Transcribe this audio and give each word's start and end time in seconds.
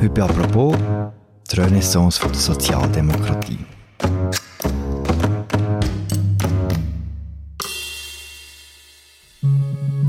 Heute 0.00 0.22
apropos 0.22 0.76
die 1.50 1.60
Renaissance 1.60 2.20
der 2.24 2.32
Sozialdemokratie. 2.32 3.58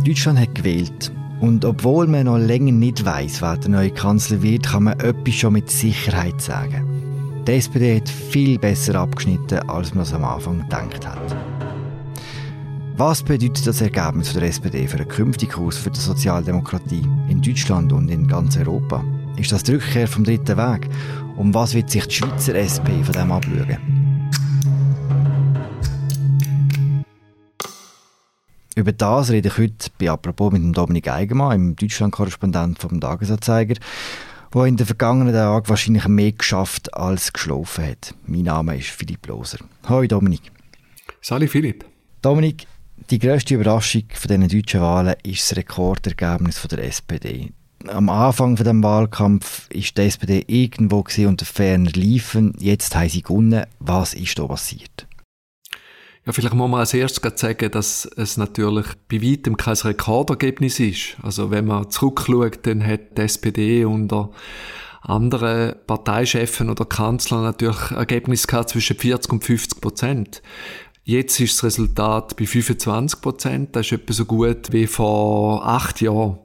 Deutschland 0.06 0.40
hat 0.40 0.54
gewählt. 0.54 1.12
Und 1.42 1.66
obwohl 1.66 2.06
man 2.06 2.26
noch 2.26 2.38
länger 2.38 2.72
nicht 2.72 3.04
weiß, 3.04 3.42
wer 3.42 3.58
der 3.58 3.72
neue 3.72 3.90
Kanzler 3.90 4.44
wird, 4.44 4.68
kann 4.68 4.84
man 4.84 5.00
etwas 5.00 5.34
schon 5.34 5.54
mit 5.54 5.72
Sicherheit 5.72 6.40
sagen. 6.40 7.44
Die 7.48 7.54
SPD 7.54 7.96
hat 7.96 8.10
viel 8.10 8.60
besser 8.60 8.94
abgeschnitten, 8.94 9.68
als 9.70 9.96
man 9.96 10.04
es 10.04 10.14
am 10.14 10.24
Anfang 10.24 10.60
gedacht 10.60 11.08
hat. 11.08 11.36
Was 12.96 13.24
bedeutet 13.24 13.66
das 13.66 13.82
Ergebnis 13.82 14.34
der 14.34 14.44
SPD 14.44 14.88
für 14.88 14.98
den 14.98 15.08
künftigen 15.08 15.54
Kurs 15.54 15.78
für 15.78 15.90
die 15.90 16.00
Sozialdemokratie 16.00 17.08
in 17.28 17.42
Deutschland 17.42 17.92
und 17.92 18.10
in 18.10 18.28
ganz 18.28 18.56
Europa? 18.56 19.04
Ist 19.40 19.54
das 19.54 19.64
die 19.64 19.72
Rückkehr 19.72 20.06
vom 20.06 20.26
dritten 20.26 20.58
Weg? 20.58 20.90
Und 21.38 21.54
was 21.54 21.74
wird 21.74 21.90
sich 21.90 22.06
die 22.08 22.16
Schweizer 22.16 22.56
SP 22.60 22.92
von 23.04 23.14
dem 23.14 23.32
abschauen? 23.32 23.78
Über 28.76 28.92
das 28.92 29.30
rede 29.30 29.48
ich 29.48 29.58
heute 29.58 29.90
bei 29.98 30.10
Apropos 30.12 30.52
mit 30.52 30.62
dem 30.62 30.74
Dominik 30.74 31.08
Eigenmann, 31.08 31.52
dem 31.52 31.76
Deutschland-Korrespondent 31.78 32.80
vom 32.80 33.00
Tagesanzeiger, 33.00 33.76
der 34.54 34.66
in 34.66 34.76
den 34.76 34.86
vergangenen 34.86 35.34
Tagen 35.34 35.70
wahrscheinlich 35.70 36.08
mehr 36.10 36.34
geschafft 36.34 36.94
als 36.94 37.32
geschlafen 37.32 37.86
hat. 37.86 38.14
Mein 38.26 38.44
Name 38.44 38.78
ist 38.78 38.90
Philipp 38.90 39.26
Loser. 39.26 39.60
Hallo 39.86 40.06
Dominik. 40.06 40.52
Sali 41.22 41.48
Philipp. 41.48 41.86
Dominik, 42.22 42.68
die 43.10 43.20
grösste 43.20 43.56
Überraschung 43.56 44.04
von 44.14 44.28
diesen 44.28 44.50
deutschen 44.50 44.82
Wahlen 44.82 45.16
ist 45.24 45.50
das 45.50 45.58
Rekordergebnis 45.58 46.58
von 46.58 46.68
der 46.68 46.84
SPD. 46.84 47.54
Am 47.88 48.10
Anfang 48.10 48.58
von 48.58 48.66
dem 48.66 48.84
Wahlkampf 48.84 49.70
ist 49.70 49.98
die 49.98 50.02
SPD 50.02 50.44
irgendwo 50.48 51.06
unter 51.26 51.46
ferner 51.46 51.92
Liefen. 51.92 52.54
Jetzt 52.60 52.96
haben 52.96 53.08
sie 53.08 53.22
gewonnen. 53.22 53.66
Was 53.80 54.14
ist 54.14 54.38
da 54.38 54.48
passiert? 54.48 55.08
Ja, 56.26 56.34
vielleicht 56.34 56.54
muss 56.56 56.70
man 56.70 56.82
als 56.82 56.94
erstes 56.94 57.40
sagen, 57.40 57.72
dass 57.72 58.06
es 58.18 58.36
natürlich 58.38 58.86
bei 59.08 59.22
weitem 59.22 59.56
kein 59.56 59.76
Rekordergebnis 59.76 60.80
ist. 60.80 61.18
Also 61.24 61.52
wenn 61.52 61.66
man 61.66 61.90
zurückschaut, 61.90 62.60
dann 62.64 62.86
hat 62.86 63.18
die 63.18 63.22
SPD 63.22 63.86
unter 63.86 64.30
anderen 65.02 65.76
Parteichefen 65.88 66.70
oder 66.70 66.84
Kanzlern 66.84 67.44
natürlich 67.44 67.92
Ergebnis 67.92 68.46
gehabt 68.46 68.70
zwischen 68.70 68.98
40 68.98 69.32
und 69.32 69.44
50 69.46 69.82
Prozent. 69.82 70.42
Jetzt 71.06 71.40
ist 71.40 71.56
das 71.56 71.64
Resultat 71.64 72.36
bei 72.36 72.46
25 72.46 73.22
Prozent. 73.22 73.76
Das 73.76 73.86
ist 73.86 73.94
etwa 73.94 74.14
so 74.14 74.26
gut 74.26 74.72
wie 74.72 74.86
vor 74.86 75.66
acht 75.66 76.02
Jahren. 76.02 76.38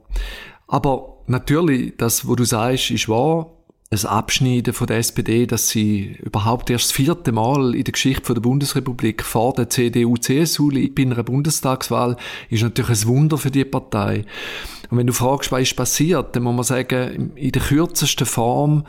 Aber 0.69 1.14
natürlich, 1.27 1.95
das, 1.97 2.29
was 2.29 2.37
du 2.37 2.45
sagst, 2.45 2.91
ist 2.91 3.09
wahr. 3.09 3.51
Ein 3.91 4.07
Abschneiden 4.07 4.73
von 4.73 4.89
der 4.89 4.97
SPD, 4.97 5.47
dass 5.47 5.69
sie 5.69 6.17
überhaupt 6.21 6.69
erst 6.69 6.87
das 6.87 6.93
vierte 6.93 7.31
Mal 7.31 7.77
in 7.77 7.85
der 7.85 7.93
Geschichte 7.93 8.35
der 8.35 8.41
Bundesrepublik 8.41 9.23
vor 9.23 9.53
der 9.53 9.71
CDU-CSU 9.71 10.71
liegt 10.71 10.97
bei 10.97 11.03
einer 11.03 11.23
Bundestagswahl, 11.23 12.17
ist 12.51 12.63
natürlich 12.63 13.03
ein 13.03 13.07
Wunder 13.07 13.39
für 13.39 13.53
die 13.53 13.65
Partei. 13.65 14.25
Und 14.91 14.99
wenn 14.99 15.07
du 15.07 15.13
fragst, 15.13 15.53
was 15.53 15.63
ist 15.63 15.77
passiert, 15.77 16.35
dann 16.35 16.43
muss 16.43 16.55
man 16.55 16.65
sagen, 16.65 17.33
in 17.37 17.53
der 17.53 17.63
kürzesten 17.63 18.27
Form 18.27 18.85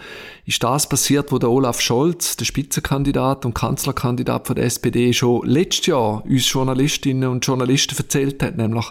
ist 0.45 0.63
das 0.63 0.89
passiert, 0.89 1.31
wo 1.31 1.37
der 1.37 1.51
Olaf 1.51 1.81
Scholz, 1.81 2.35
der 2.37 2.45
Spitzenkandidat 2.45 3.45
und 3.45 3.53
Kanzlerkandidat 3.53 4.47
von 4.47 4.55
der 4.55 4.65
SPD, 4.65 5.13
schon 5.13 5.45
letztes 5.45 5.87
Jahr 5.87 6.25
uns 6.25 6.51
Journalistinnen 6.51 7.29
und 7.29 7.45
Journalisten 7.45 7.97
erzählt 7.97 8.41
hat, 8.41 8.57
nämlich, 8.57 8.85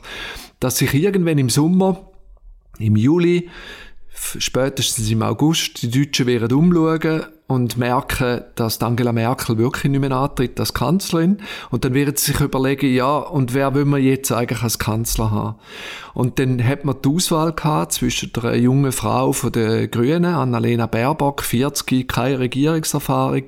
dass 0.60 0.78
sich 0.78 0.94
irgendwann 0.94 1.38
im 1.38 1.50
Sommer, 1.50 2.13
im 2.78 2.96
Juli, 2.96 3.50
spätestens 4.38 5.10
im 5.10 5.22
August, 5.22 5.82
die 5.82 5.90
Deutschen 5.90 6.26
werden 6.26 6.52
umschauen 6.52 7.24
und 7.46 7.76
merken, 7.76 8.42
dass 8.54 8.80
Angela 8.80 9.12
Merkel 9.12 9.58
wirklich 9.58 9.90
nicht 9.90 10.00
mehr 10.00 10.12
antritt 10.12 10.58
als 10.58 10.72
Kanzlerin. 10.72 11.38
Und 11.70 11.84
dann 11.84 11.92
werden 11.92 12.16
sie 12.16 12.32
sich 12.32 12.40
überlegen, 12.40 12.92
ja, 12.94 13.18
und 13.18 13.52
wer 13.52 13.74
will 13.74 13.84
man 13.84 14.02
jetzt 14.02 14.32
eigentlich 14.32 14.62
als 14.62 14.78
Kanzler 14.78 15.30
haben? 15.30 15.58
Und 16.14 16.38
dann 16.38 16.64
hat 16.66 16.84
man 16.84 16.96
die 17.04 17.08
Auswahl 17.08 17.52
gehabt 17.52 17.92
zwischen 17.92 18.32
der 18.32 18.58
jungen 18.58 18.92
Frau 18.92 19.32
von 19.32 19.52
den 19.52 19.90
Grünen, 19.90 20.24
Annalena 20.24 20.86
Baerbock, 20.86 21.42
40, 21.42 22.08
keine 22.08 22.38
Regierungserfahrung, 22.38 23.44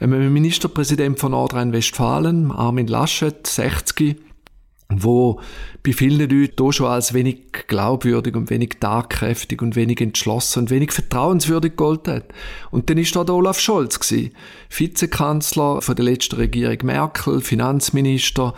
einem 0.00 0.32
Ministerpräsident 0.32 1.18
von 1.18 1.32
Nordrhein-Westfalen, 1.32 2.52
Armin 2.52 2.86
Laschet, 2.86 3.46
60, 3.46 4.16
wo 4.90 5.38
bei 5.82 5.92
vielen 5.92 6.18
Leuten 6.30 6.54
hier 6.62 6.72
schon 6.72 6.86
als 6.86 7.12
wenig 7.12 7.52
glaubwürdig 7.66 8.34
und 8.34 8.48
wenig 8.48 8.78
tatkräftig 8.80 9.60
und 9.60 9.76
wenig 9.76 10.00
entschlossen 10.00 10.60
und 10.60 10.70
wenig 10.70 10.92
vertrauenswürdig 10.92 11.72
gegolten 11.72 12.14
hat. 12.14 12.24
Und 12.70 12.88
dann 12.88 12.96
ist 12.96 13.14
da 13.14 13.22
der 13.22 13.34
Olaf 13.34 13.60
Scholz 13.60 14.00
gewesen, 14.00 14.32
Vizekanzler 14.70 15.82
von 15.82 15.94
der 15.94 16.06
letzten 16.06 16.36
Regierung 16.36 16.78
Merkel, 16.84 17.42
Finanzminister. 17.42 18.54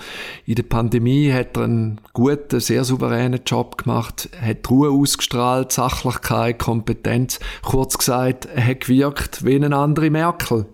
In 0.47 0.55
der 0.55 0.63
Pandemie 0.63 1.33
hat 1.33 1.57
er 1.57 1.65
einen 1.65 2.01
guten, 2.13 2.61
sehr 2.61 2.85
souveränen 2.85 3.41
Job 3.45 3.79
gemacht, 3.79 4.29
hat 4.41 4.71
Ruhe 4.71 4.91
ausgestrahlt, 4.91 5.73
Sachlichkeit, 5.73 6.61
Kompetenz. 6.61 7.41
Kurz 7.63 7.99
gesagt, 7.99 8.47
er 8.47 8.67
hat 8.67 8.81
gewirkt 8.81 9.45
wie 9.45 9.57
eine 9.57 9.75
andere 9.77 10.11
Merkel. 10.11 10.67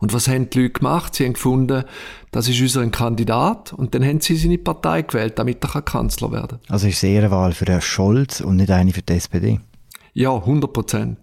Und 0.00 0.12
was 0.12 0.26
haben 0.26 0.50
die 0.50 0.62
Leute 0.62 0.72
gemacht? 0.72 1.14
Sie 1.14 1.24
haben 1.24 1.34
gefunden, 1.34 1.84
das 2.32 2.48
ist 2.48 2.60
unser 2.60 2.86
Kandidat 2.88 3.72
und 3.74 3.94
dann 3.94 4.04
haben 4.04 4.20
sie 4.20 4.36
seine 4.36 4.58
Partei 4.58 5.02
gewählt, 5.02 5.38
damit 5.38 5.62
er 5.62 5.82
Kanzler 5.82 6.32
werden 6.32 6.58
kann. 6.62 6.74
Also 6.74 6.88
ist 6.88 6.96
es 6.96 7.02
eher 7.02 7.20
eine 7.20 7.30
Wahl 7.30 7.52
für 7.52 7.66
Herrn 7.66 7.82
Scholz 7.82 8.40
und 8.40 8.56
nicht 8.56 8.70
eine 8.70 8.92
für 8.92 9.02
die 9.02 9.12
SPD? 9.12 9.60
Ja, 10.14 10.34
100 10.34 10.72
Prozent. 10.72 11.18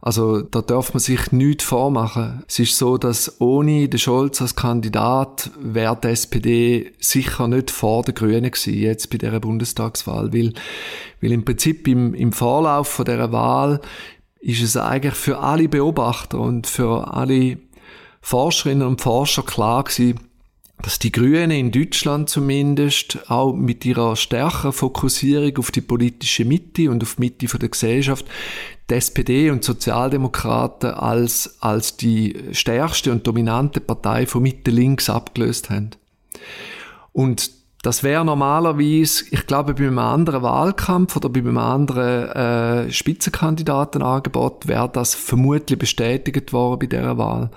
Also 0.00 0.40
da 0.40 0.62
darf 0.62 0.94
man 0.94 1.00
sich 1.00 1.32
nichts 1.32 1.64
vormachen. 1.64 2.44
Es 2.48 2.58
ist 2.58 2.78
so, 2.78 2.96
dass 2.96 3.40
ohne 3.40 3.88
den 3.88 3.98
Scholz 3.98 4.40
als 4.40 4.56
Kandidat 4.56 5.50
wäre 5.58 5.98
die 6.02 6.08
SPD 6.08 6.92
sicher 6.98 7.48
nicht 7.48 7.70
vor 7.70 8.02
den 8.02 8.14
Grünen 8.14 8.50
gewesen, 8.50 8.74
jetzt 8.74 9.10
bei 9.10 9.18
dieser 9.18 9.40
Bundestagswahl. 9.40 10.32
Weil, 10.32 10.54
weil 11.20 11.32
im 11.32 11.44
Prinzip 11.44 11.88
im, 11.88 12.14
im 12.14 12.32
Vorlauf 12.32 12.88
von 12.88 13.04
dieser 13.04 13.32
Wahl 13.32 13.80
ist 14.40 14.62
es 14.62 14.76
eigentlich 14.76 15.14
für 15.14 15.40
alle 15.40 15.68
Beobachter 15.68 16.38
und 16.38 16.66
für 16.66 17.12
alle 17.12 17.58
Forscherinnen 18.26 18.88
und 18.88 19.00
Forscher 19.00 19.44
klar 19.44 19.84
gewesen, 19.84 20.18
dass 20.82 20.98
die 20.98 21.12
Grünen 21.12 21.52
in 21.52 21.70
Deutschland 21.70 22.28
zumindest 22.28 23.30
auch 23.30 23.52
mit 23.52 23.84
ihrer 23.84 24.16
stärkeren 24.16 24.72
Fokussierung 24.72 25.56
auf 25.58 25.70
die 25.70 25.80
politische 25.80 26.44
Mitte 26.44 26.90
und 26.90 27.04
auf 27.04 27.14
die 27.14 27.20
Mitte 27.20 27.46
der 27.46 27.68
Gesellschaft 27.68 28.26
die 28.90 28.94
SPD 28.94 29.48
und 29.50 29.62
Sozialdemokraten 29.62 30.90
als, 30.90 31.58
als 31.60 31.98
die 31.98 32.36
stärkste 32.50 33.12
und 33.12 33.28
dominante 33.28 33.80
Partei 33.80 34.26
von 34.26 34.42
Mitte 34.42 34.72
links 34.72 35.08
abgelöst 35.08 35.70
haben. 35.70 35.90
Und 37.12 37.52
das 37.82 38.02
wäre 38.02 38.24
normalerweise, 38.24 39.26
ich 39.30 39.46
glaube, 39.46 39.74
bei 39.74 39.84
einem 39.84 40.00
anderen 40.00 40.42
Wahlkampf 40.42 41.14
oder 41.14 41.28
bei 41.28 41.38
einem 41.38 41.58
anderen 41.58 42.88
äh, 42.88 42.90
Spitzenkandidatenangebot 42.90 44.66
wäre 44.66 44.90
das 44.92 45.14
vermutlich 45.14 45.78
bestätigt 45.78 46.52
worden 46.52 46.80
bei 46.80 46.86
dieser 46.86 47.18
Wahl. 47.18 47.50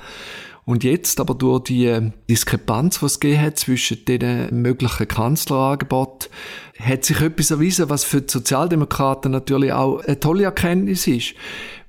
Und 0.69 0.83
jetzt 0.83 1.19
aber 1.19 1.33
durch 1.33 1.63
die 1.63 1.87
äh, 1.87 2.11
Diskrepanz, 2.29 2.99
die 2.99 3.05
es 3.07 3.19
gegeben 3.19 3.41
hat 3.41 3.57
zwischen 3.57 4.05
den 4.05 4.61
möglichen 4.61 5.07
Kanzlerangeboten, 5.07 6.29
hat 6.79 7.05
sich 7.05 7.21
etwas 7.21 7.49
erwiesen, 7.49 7.89
was 7.89 8.03
für 8.03 8.21
die 8.21 8.31
Sozialdemokraten 8.31 9.31
natürlich 9.31 9.73
auch 9.73 9.99
eine 10.01 10.19
tolle 10.19 10.43
Erkenntnis 10.43 11.07
ist. 11.07 11.33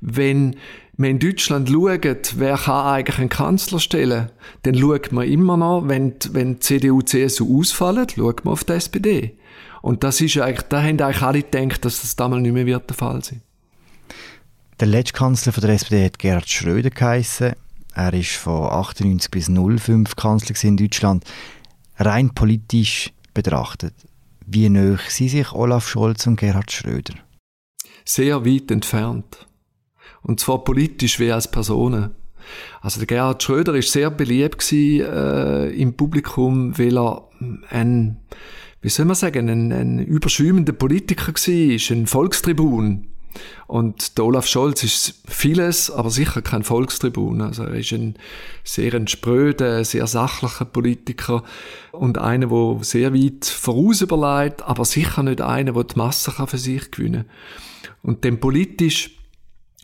Wenn 0.00 0.56
man 0.96 1.10
in 1.10 1.18
Deutschland 1.18 1.68
schaut, 1.68 2.38
wer 2.38 2.56
kann 2.56 2.86
eigentlich 2.86 3.18
einen 3.18 3.28
Kanzler 3.28 3.80
stellen, 3.80 4.30
dann 4.62 4.74
schaut 4.74 5.12
man 5.12 5.28
immer 5.28 5.58
noch, 5.58 5.86
wenn, 5.86 6.14
wenn 6.32 6.62
CDU, 6.62 7.02
CSU 7.02 7.60
ausfallen, 7.60 8.06
schaut 8.08 8.47
man 8.47 8.52
auf 8.52 8.64
die 8.64 8.72
SPD. 8.72 9.36
Und 9.82 10.04
das 10.04 10.22
ist 10.22 10.38
eigentlich, 10.38 10.68
da 10.70 10.82
haben 10.82 10.98
eigentlich 10.98 11.20
alle 11.20 11.42
gedacht, 11.42 11.84
dass 11.84 12.00
das 12.00 12.16
damals 12.16 12.41
nicht 12.41 12.54
mehr 12.54 12.64
wird 12.64 12.88
der 12.88 12.97
Fall 12.97 13.22
sein. 13.22 13.42
Der 14.80 14.88
letzte 14.88 15.18
Kanzler 15.18 15.53
von 15.53 15.60
der 15.60 15.74
SPD 15.74 16.03
hat 16.03 16.18
Gerhard 16.18 16.48
Schröder 16.48 16.88
geheissen. 16.88 17.53
Er 17.95 18.13
ist 18.15 18.37
von 18.37 18.65
98 18.65 19.31
bis 19.31 19.47
05 19.47 20.16
Kanzler 20.16 20.57
in 20.63 20.77
Deutschland. 20.77 21.25
Rein 21.97 22.31
politisch 22.31 23.13
betrachtet, 23.34 23.95
wie 24.47 24.69
näher 24.69 24.98
sind 25.09 25.28
sich 25.28 25.53
Olaf 25.53 25.89
Scholz 25.89 26.27
und 26.27 26.37
Gerhard 26.37 26.72
Schröder? 26.72 27.15
Sehr 28.04 28.45
weit 28.45 28.71
entfernt. 28.71 29.47
Und 30.22 30.41
zwar 30.41 30.65
politisch 30.65 31.21
wie 31.21 31.33
als 31.33 31.51
Personen. 31.51 32.10
Also 32.81 32.98
der 32.98 33.07
Gerhard 33.07 33.42
Schröder 33.42 33.75
ist 33.75 33.93
sehr 33.93 34.10
beliebt 34.10 34.59
gewesen, 34.59 35.07
äh, 35.07 35.69
im 35.71 35.95
Publikum, 35.95 36.77
weil 36.78 36.98
er 36.98 37.28
ein, 37.71 38.16
wie 38.81 38.89
soll 38.89 39.07
man 39.07 39.15
sagen, 39.15 39.48
ein, 39.48 39.72
ein 39.72 39.98
überschäumender 39.98 40.72
Politiker 40.72 41.33
war, 41.33 41.97
ein 41.97 42.07
Volkstribun. 42.07 43.07
Und 43.66 44.18
der 44.18 44.24
Olaf 44.24 44.47
Scholz 44.47 44.82
ist 44.82 45.22
vieles, 45.27 45.91
aber 45.91 46.10
sicher 46.10 46.42
kein 46.42 46.65
Volkstribun. 46.65 47.41
Also 47.41 47.65
er 47.65 47.74
ist 47.74 47.92
ein 47.92 48.16
sehr 48.65 48.94
ein 48.94 49.06
spröder, 49.06 49.84
sehr 49.84 50.06
sachlicher 50.06 50.65
Politiker 50.65 51.44
und 51.92 52.18
einer, 52.18 52.47
der 52.47 52.78
sehr 52.84 53.15
weit 53.15 53.44
voraus 53.44 54.00
überlegt, 54.00 54.62
aber 54.62 54.84
sicher 54.84 55.22
nicht 55.22 55.41
einer, 55.41 55.72
der 55.72 55.84
die 55.84 55.97
Masse 55.97 56.32
für 56.32 56.59
sich 56.59 56.91
gewinnen 56.91 57.27
kann. 57.27 57.91
Und 58.03 58.24
dem 58.24 58.41
politisch 58.41 59.16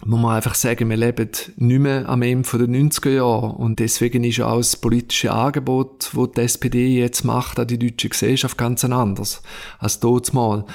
muss 0.04 0.20
man 0.20 0.37
einfach 0.37 0.54
sagen, 0.54 0.90
wir 0.90 0.96
leben 0.96 1.31
nicht 1.56 1.78
mehr 1.78 2.08
am 2.08 2.20
Ende 2.22 2.49
der 2.58 2.69
90er 2.69 3.10
Jahre. 3.10 3.52
Und 3.52 3.78
deswegen 3.78 4.25
ist 4.25 4.40
auch 4.40 4.58
das 4.58 4.76
politische 4.76 5.32
Angebot, 5.32 6.10
das 6.12 6.32
die 6.32 6.40
SPD 6.40 6.99
jetzt 6.99 7.25
macht 7.25 7.58
an 7.58 7.66
die 7.66 7.78
deutsche 7.78 8.10
Gesellschaft, 8.10 8.58
ganz 8.58 8.84
anders 8.84 9.42
als 9.78 10.32
mal. 10.32 10.66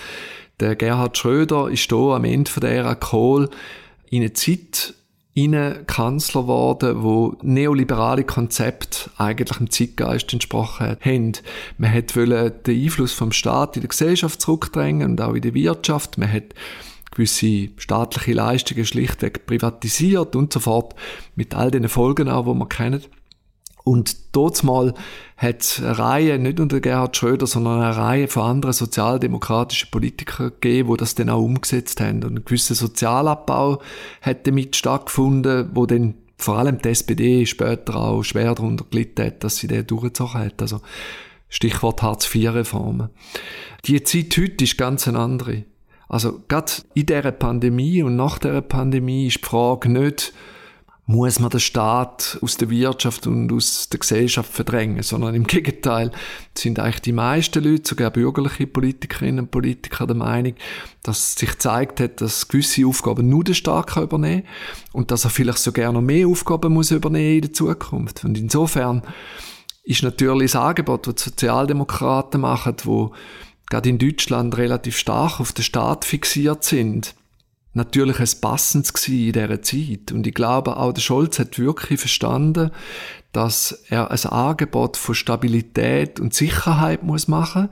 Der 0.62 0.76
Gerhard 0.76 1.18
Schröder 1.18 1.70
ist 1.70 1.90
hier 1.90 1.98
am 1.98 2.24
Ende 2.24 2.52
der 2.62 2.70
Ära 2.70 2.94
Kohl 2.94 3.50
in 4.12 4.22
eine 4.22 4.34
Zeit 4.34 4.94
innen 5.34 5.88
Kanzler 5.88 6.44
geworden, 6.44 7.02
wo 7.02 7.36
neoliberale 7.42 8.24
Konzepte 8.24 9.10
eigentlich 9.18 9.58
dem 9.58 9.72
Zeitgeist 9.72 10.32
entsprochen 10.32 10.98
haben. 11.04 11.32
Man 11.80 11.92
hat 11.92 12.16
den 12.16 12.62
Einfluss 12.68 13.12
vom 13.12 13.32
Staat 13.32 13.76
in 13.76 13.82
der 13.82 13.90
Gesellschaft 13.90 14.40
zurückdrängen 14.40 15.12
und 15.12 15.22
auch 15.22 15.34
in 15.34 15.42
der 15.42 15.56
Wirtschaft. 15.56 16.20
Man 16.20 16.32
hat 16.32 16.54
gewisse 17.10 17.70
staatliche 17.78 18.34
Leistungen 18.34 18.86
schlichtweg 18.86 19.48
privatisiert 19.48 20.36
und 20.36 20.54
so 20.54 20.60
fort, 20.60 20.94
mit 21.36 21.56
all 21.56 21.72
den 21.72 21.90
Folgen 21.90 22.30
auch, 22.30 22.46
die 22.46 22.54
man 22.54 22.70
kennt. 22.70 23.10
Und 23.84 24.36
dort 24.36 24.64
mal 24.64 24.94
hat 25.38 25.82
eine 25.84 25.98
Reihe, 25.98 26.40
nicht 26.40 26.60
unter 26.60 26.80
Gerhard 26.80 27.18
Schröder, 27.18 27.48
sondern 27.48 27.82
eine 27.82 27.98
Reihe 27.98 28.28
von 28.28 28.44
anderen 28.44 28.74
sozialdemokratischen 28.74 29.90
Politikern 29.90 30.52
gegeben, 30.60 30.92
die 30.92 30.98
das 30.98 31.16
dann 31.16 31.30
auch 31.30 31.42
umgesetzt 31.42 32.00
haben. 32.00 32.24
Und 32.24 32.38
ein 32.38 32.46
gewisser 32.46 32.76
Sozialabbau 32.76 33.82
hat 34.22 34.46
damit 34.46 34.76
stattgefunden, 34.76 35.72
wo 35.74 35.86
dann 35.86 36.16
vor 36.38 36.58
allem 36.58 36.80
die 36.80 36.90
SPD 36.90 37.46
später 37.46 37.96
auch 37.96 38.24
schwer 38.24 38.56
darunter 38.56 38.86
gelitten 38.90 39.26
hat, 39.26 39.44
dass 39.44 39.58
sie 39.58 39.68
den 39.68 39.86
durchgezogen 39.86 40.42
hat. 40.42 40.62
Also 40.62 40.82
Stichwort 41.50 42.02
Hartz-IV-Reformen. 42.02 43.10
Die 43.86 44.02
Zeit 44.04 44.38
heute 44.38 44.64
ist 44.64 44.78
ganz 44.78 45.08
eine 45.08 45.20
andere. 45.20 45.66
Also 46.08 46.42
gerade 46.48 46.72
in 46.94 47.06
dieser 47.06 47.32
Pandemie 47.32 48.04
und 48.04 48.16
nach 48.16 48.40
dieser 48.40 48.62
Pandemie 48.62 49.28
ist 49.28 49.38
die 49.38 49.46
Frage 49.46 49.90
nicht, 49.90 50.34
muss 51.06 51.40
man 51.40 51.50
den 51.50 51.60
Staat 51.60 52.38
aus 52.42 52.58
der 52.58 52.70
Wirtschaft 52.70 53.28
und 53.28 53.52
aus 53.52 53.90
der 53.90 54.00
Gesellschaft 54.00 54.52
verdrängen, 54.52 55.04
sondern 55.04 55.36
im 55.36 55.44
Gegenteil 55.48 56.12
sind 56.56 56.80
eigentlich 56.80 57.02
die 57.02 57.12
meisten 57.12 57.64
Leute, 57.64 57.90
sogar 57.90 58.12
bürgerliche 58.12 58.68
Politikerinnen 58.68 59.46
und 59.46 59.52
Politiker, 59.52 60.08
der 60.08 60.16
Meinung, 60.16 60.54
dass 61.04 61.36
sich 61.36 61.52
gezeigt 61.52 62.00
hat, 62.00 62.22
dass 62.22 62.48
gewisse 62.48 62.86
Aufgaben 62.86 63.28
nur 63.28 63.44
der 63.44 63.56
Staat 63.56 63.88
kann 63.88 64.04
übernehmen 64.04 64.44
und 64.94 65.12
dass 65.12 65.26
er 65.26 65.32
vielleicht 65.32 65.60
sogar 65.60 65.92
noch 65.92 66.02
mehr 66.02 66.28
Aufgaben 66.28 66.74
muss 66.74 66.92
übernehmen 66.92 67.36
in 67.36 67.42
der 67.42 67.54
Zukunft. 67.54 68.24
Und 68.24 68.38
insofern 68.38 69.02
ist 69.84 70.04
natürlich 70.04 70.52
das 70.52 70.62
Angebot, 70.62 71.08
das 71.08 71.16
die 71.16 71.24
Sozialdemokraten 71.24 72.42
machen, 72.42 72.76
wo 72.84 73.14
gerade 73.70 73.90
in 73.90 73.98
Deutschland 73.98 74.58
relativ 74.58 74.98
stark 74.98 75.40
auf 75.40 75.54
den 75.54 75.64
Staat 75.64 76.06
fixiert 76.06 76.64
sind, 76.64 77.16
natürlich 77.74 78.20
ein 78.20 78.42
passendes 78.42 78.94
gewesen 78.94 79.28
in 79.28 79.34
dieser 79.34 79.62
Zeit. 79.62 80.12
Und 80.12 80.28
ich 80.28 80.34
glaube, 80.34 80.78
auch 80.78 80.92
der 80.92 81.02
Scholz 81.02 81.40
hat 81.40 81.58
wirklich 81.58 82.00
verstanden, 82.00 82.72
dass 83.32 83.84
er 83.90 84.12
ein 84.12 84.26
Angebot 84.26 84.98
von 84.98 85.16
Stabilität 85.16 86.20
und 86.20 86.34
Sicherheit 86.34 87.04
muss 87.04 87.28
machen 87.28 87.70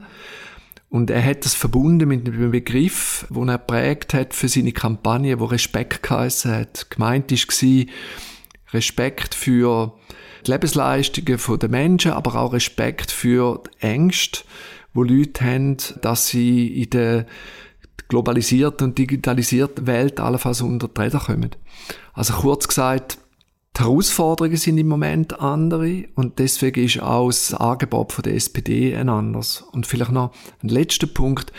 und 0.90 1.12
er 1.12 1.24
hat 1.24 1.46
das 1.46 1.54
verbunden 1.54 2.08
mit 2.08 2.28
einem 2.28 2.52
Begriff, 2.52 3.28
den 3.30 3.50
er 3.50 3.60
prägt 3.60 4.14
hat 4.14 4.34
für 4.34 4.48
seine 4.48 4.72
Kampagne, 4.72 5.40
wo 5.40 5.46
Respekt 5.46 6.02
geheißen 6.02 6.52
hat. 6.52 6.90
Gemeint 6.90 7.32
war 7.32 7.86
Respekt 8.74 9.36
für 9.36 9.94
die 10.46 10.52
Lebensleistungen 10.52 11.60
der 11.60 11.70
Menschen, 11.70 12.12
aber 12.12 12.36
auch 12.36 12.54
Respekt 12.54 13.12
für 13.12 13.62
die 13.66 13.86
Ängste 13.86 14.42
wo 14.94 15.04
Leute 15.04 15.46
haben, 15.46 15.78
dass 16.02 16.28
sie 16.28 16.82
in 16.82 16.90
der 16.90 17.26
globalisierten 18.08 18.88
und 18.88 18.98
digitalisierten 18.98 19.88
Welt 19.88 20.20
allenfalls 20.20 20.62
unter 20.62 20.88
die 20.88 21.02
Räder 21.02 21.20
kommen. 21.20 21.52
Also 22.14 22.34
kurz 22.34 22.68
gesagt, 22.68 23.18
die 23.78 23.82
Herausforderungen 23.82 24.58
sind 24.58 24.78
im 24.78 24.88
Moment 24.88 25.40
andere 25.40 26.06
und 26.16 26.40
deswegen 26.40 26.84
ist 26.84 27.02
auch 27.02 27.28
das 27.28 27.54
Angebot 27.54 28.12
von 28.12 28.24
der 28.24 28.36
SPD 28.36 28.96
ein 28.96 29.10
anderes. 29.10 29.64
Und 29.72 29.88
vielleicht 29.88 30.12
noch 30.12 30.34
ein 30.62 30.70
letzter 30.70 31.08
Punkt. 31.08 31.54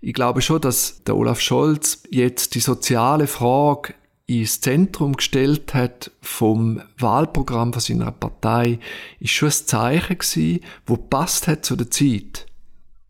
Ich 0.00 0.14
glaube 0.14 0.42
schon, 0.42 0.60
dass 0.60 1.02
der 1.04 1.16
Olaf 1.16 1.40
Scholz 1.40 2.02
jetzt 2.10 2.54
die 2.54 2.60
soziale 2.60 3.26
Frage 3.26 3.94
ins 4.26 4.60
Zentrum 4.60 5.14
gestellt 5.14 5.72
hat 5.72 6.10
vom 6.20 6.82
Wahlprogramm 6.98 7.72
von 7.72 7.80
seiner 7.80 8.10
Partei, 8.10 8.80
ist 9.20 9.30
schon 9.30 9.48
ein 9.48 9.52
Zeichen 9.52 10.18
gewesen, 10.18 10.60
wo 10.84 10.96
passt 10.96 11.48
hat 11.48 11.64
zu 11.64 11.76
der 11.76 11.90
Zeit. 11.90 12.46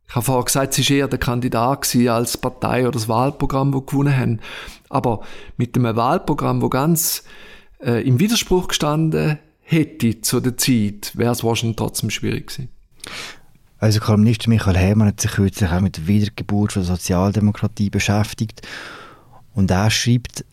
Ich 0.09 0.15
habe 0.15 0.25
vorher 0.25 0.45
gesagt, 0.45 0.75
sie 0.75 0.89
war 0.89 0.97
eher 0.97 1.09
der 1.09 1.19
Kandidat 1.19 1.95
als 2.09 2.37
Partei 2.37 2.83
oder 2.83 2.93
das 2.93 3.09
Wahlprogramm, 3.09 3.73
das 3.73 3.87
gewonnen 3.87 4.17
haben. 4.17 4.41
Aber 4.89 5.23
mit 5.57 5.77
einem 5.77 5.97
Wahlprogramm, 5.97 6.63
wo 6.63 6.69
ganz 6.69 7.25
äh, 7.81 8.07
im 8.07 8.21
Widerspruch 8.21 8.69
gestanden 8.69 9.39
hätte 9.61 10.21
zu 10.21 10.41
der 10.41 10.57
Zeit, 10.57 11.13
wäre 11.15 11.33
es 11.33 11.43
wahrscheinlich 11.43 11.77
trotzdem 11.77 12.11
schwierig 12.11 12.49
gewesen. 12.49 12.69
Also 13.79 14.01
Kolumnist 14.01 14.49
Michael 14.49 14.77
Herrmann 14.77 15.09
hat 15.09 15.21
sich 15.21 15.33
kürzlich 15.33 15.71
auch 15.71 15.81
mit 15.81 15.97
der 15.99 16.07
Wiedergeburt 16.07 16.77
der 16.77 16.85
Sozialdemokratie 16.85 17.91
beschäftigt 17.91 18.63
und 19.55 19.71
er 19.71 19.91
schreibt, 19.91 20.45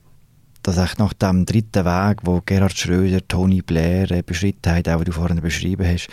dass 0.64 0.78
echt 0.78 0.98
nach 0.98 1.14
dem 1.14 1.46
dritten 1.46 1.86
Weg, 1.86 2.20
wo 2.24 2.42
Gerhard 2.46 2.78
Schröder, 2.78 3.28
Tony 3.28 3.62
Blair 3.62 4.10
äh, 4.12 4.24
beschritten 4.24 4.72
haben, 4.72 4.94
auch 4.94 5.02
wie 5.02 5.06
du 5.06 5.12
vorhin 5.12 5.42
beschrieben 5.42 5.86
hast, 5.86 6.08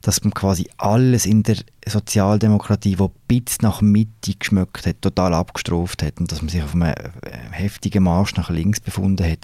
dass 0.00 0.22
man 0.22 0.32
quasi 0.32 0.68
alles 0.78 1.26
in 1.26 1.42
der 1.42 1.56
Sozialdemokratie, 1.86 2.98
wo 2.98 3.10
bis 3.28 3.60
nach 3.60 3.80
Mitte 3.82 4.34
geschmückt 4.38 4.86
hat, 4.86 5.02
total 5.02 5.34
abgestraft 5.34 6.02
hat 6.02 6.18
und 6.18 6.30
dass 6.30 6.40
man 6.40 6.48
sich 6.48 6.62
auf 6.62 6.74
einem 6.74 6.94
äh, 6.94 6.94
heftigen 7.50 8.04
Marsch 8.04 8.36
nach 8.36 8.48
links 8.48 8.80
befunden 8.80 9.28
hat. 9.28 9.40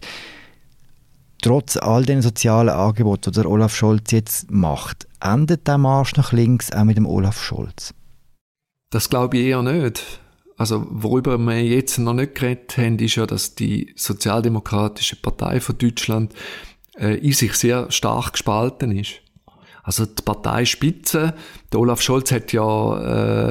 Trotz 1.43 1.77
all 1.77 2.05
den 2.05 2.23
sozialen 2.23 2.69
Angeboten, 2.69 3.33
die 3.33 3.41
der 3.41 3.51
Olaf 3.51 3.75
Scholz 3.75 4.13
jetzt 4.13 4.49
macht, 4.51 5.09
endet 5.21 5.67
der 5.67 5.77
Marsch 5.77 6.15
nach 6.17 6.33
links 6.33 6.71
auch 6.71 6.85
mit 6.85 6.97
dem 6.97 7.07
Olaf 7.07 7.43
Scholz? 7.43 7.93
Das 8.91 9.09
glaube 9.11 9.39
ich 9.39 9.47
eher 9.47 9.63
nicht. 9.63 10.22
Also, 10.57 10.87
worüber 10.91 11.39
wir 11.39 11.63
jetzt 11.63 11.99
noch 11.99 12.15
nicht 12.15 12.35
geredet 12.35 12.77
haben, 12.77 12.99
ist 12.99 13.17
ja, 13.17 13.27
dass 13.27 13.55
die 13.55 13.93
Sozialdemokratische 13.97 15.17
Partei 15.17 15.61
von 15.61 15.79
Deutschland 15.79 16.35
äh, 16.99 17.17
in 17.17 17.33
sich 17.33 17.55
sehr 17.55 17.91
stark 17.91 18.33
gespalten 18.33 18.97
ist. 18.97 19.23
Also 19.85 20.07
die 20.07 20.23
Parteispitze, 20.23 21.35
der 21.73 21.81
Olaf 21.81 22.01
Scholz 22.01 22.31
hat 22.31 22.53
ja, 22.53 22.63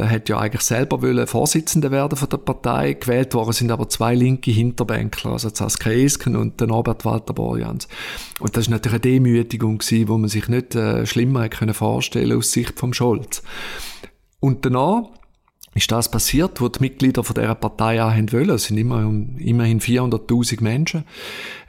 äh, 0.02 0.08
hat 0.08 0.30
ja 0.30 0.40
eigentlich 0.40 0.62
selber 0.62 1.02
wollen 1.02 1.28
Vorsitzender 1.28 1.92
werden 1.92 2.18
von 2.18 2.30
der 2.30 2.38
Partei. 2.38 2.94
Gewählt 2.94 3.34
worden 3.34 3.52
sind 3.52 3.70
aber 3.70 3.90
zwei 3.90 4.16
linke 4.16 4.50
Hinterbänkler, 4.50 5.34
also 5.34 5.50
Saskia 5.54 5.92
Esken 5.92 6.38
und 6.38 6.62
der 6.62 6.68
Norbert 6.68 7.04
Walter 7.04 7.34
Borjans. 7.34 7.90
Und 8.40 8.56
das 8.56 8.66
ist 8.66 8.70
natürlich 8.70 8.94
eine 8.94 9.02
Demütigung 9.02 9.80
gewesen, 9.80 10.08
wo 10.08 10.18
man 10.18 10.30
sich 10.30 10.48
nicht 10.48 10.74
äh, 10.74 11.06
schlimmer 11.06 11.44
hätte 11.44 11.58
können 11.58 11.74
vorstellen 11.74 12.38
aus 12.38 12.54
Sicht 12.54 12.80
vom 12.80 12.94
Scholz. 12.94 13.44
Und 14.40 14.66
danach 14.66 15.10
ist 15.74 15.92
das 15.92 16.12
passiert, 16.12 16.60
wo 16.60 16.68
die 16.68 16.82
Mitglieder 16.82 17.24
von 17.24 17.34
dieser 17.34 17.56
Partei 17.56 18.04
auch 18.04 18.12
wollen. 18.12 18.50
Es 18.50 18.66
sind 18.66 18.78
immer, 18.78 19.02
immerhin 19.38 19.80
400.000 19.80 20.62
Menschen. 20.62 21.06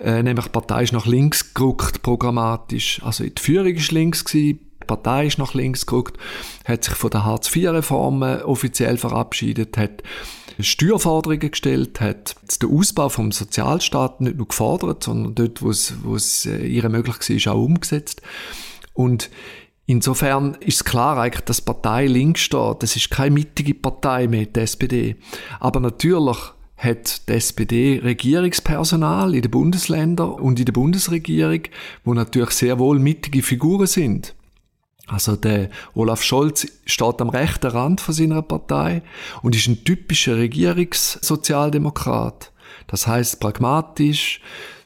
Äh, 0.01 0.23
nämlich 0.23 0.47
die 0.47 0.53
Partei 0.53 0.83
ist 0.83 0.93
nach 0.93 1.07
links 1.07 1.55
gerückt, 1.55 2.03
programmatisch. 2.03 3.01
Also 3.05 3.25
die 3.25 3.41
Führung 3.41 3.75
ist 3.75 3.93
links 3.93 4.25
gewesen, 4.25 4.59
die 4.83 4.87
Partei 4.87 5.27
ist 5.27 5.39
nach 5.39 5.55
links 5.55 5.87
gerückt, 5.87 6.19
hat 6.65 6.83
sich 6.83 6.95
von 6.95 7.11
der 7.11 7.25
Hartz-IV-Reformen 7.25 8.43
offiziell 8.43 8.99
verabschiedet, 8.99 9.77
hat 9.77 10.03
Steuerforderungen 10.59 11.51
gestellt, 11.51 12.01
hat 12.01 12.35
den 12.61 12.77
Ausbau 12.77 13.09
vom 13.09 13.31
Sozialstaat 13.33 14.21
nicht 14.21 14.37
nur 14.37 14.49
gefordert, 14.49 15.05
sondern 15.05 15.35
dort, 15.35 15.63
wo 15.63 15.71
es, 15.71 15.95
wo 16.03 16.17
äh, 16.17 16.67
ihre 16.67 16.89
möglich 16.89 17.47
war, 17.47 17.55
auch 17.55 17.65
umgesetzt. 17.65 18.23
Und 18.95 19.31
Insofern 19.87 20.57
ist 20.61 20.85
klar 20.85 21.19
eigentlich, 21.19 21.45
dass 21.45 21.61
Partei 21.61 22.07
links 22.07 22.43
steht. 22.43 22.83
Das 22.83 22.97
ist 22.97 23.11
keine 23.11 23.33
mittige 23.33 23.75
Partei 23.75 24.29
mehr, 24.29 24.47
die 24.47 24.61
SPD. 24.61 25.17
Aber 25.61 25.81
natürlich 25.81 26.39
hat 26.77 27.29
die 27.29 27.33
SPD 27.33 28.01
Regierungspersonal 28.03 29.35
in 29.35 29.43
den 29.43 29.51
Bundesländern 29.51 30.31
und 30.31 30.59
in 30.59 30.65
der 30.65 30.73
Bundesregierung, 30.73 31.63
wo 32.05 32.15
natürlich 32.15 32.51
sehr 32.51 32.79
wohl 32.79 32.99
mittige 32.99 33.43
Figuren 33.43 33.87
sind. 33.87 34.35
Also 35.07 35.37
der 35.37 35.69
Olaf 35.95 36.23
Scholz 36.23 36.67
steht 36.87 37.21
am 37.21 37.29
rechten 37.29 37.71
Rand 37.71 38.01
von 38.01 38.15
seiner 38.15 38.41
Partei 38.43 39.03
und 39.43 39.55
ist 39.55 39.69
ein 39.69 39.85
typischer 39.85 40.37
Regierungssozialdemokrat. 40.37 42.51
Das 42.87 43.07
heißt 43.07 43.41
pragmatisch, 43.41 44.41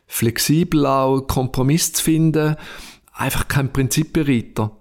flexibel 0.07 0.87
auch, 0.87 1.21
Kompromiss 1.23 1.93
zu 1.93 2.03
finden, 2.03 2.57
einfach 3.13 3.47
kein 3.49 3.73
Prinzipbereiter. 3.73 4.73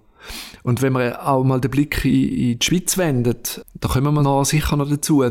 Und 0.66 0.82
wenn 0.82 0.94
man 0.94 1.12
auch 1.12 1.44
mal 1.44 1.60
den 1.60 1.70
Blick 1.70 2.04
in, 2.04 2.10
in 2.12 2.58
die 2.58 2.66
Schweiz 2.66 2.98
wendet, 2.98 3.64
da 3.74 3.86
kommen 3.86 4.12
wir 4.12 4.22
noch 4.22 4.44
sicher 4.44 4.76
noch 4.76 4.90
dazu. 4.90 5.24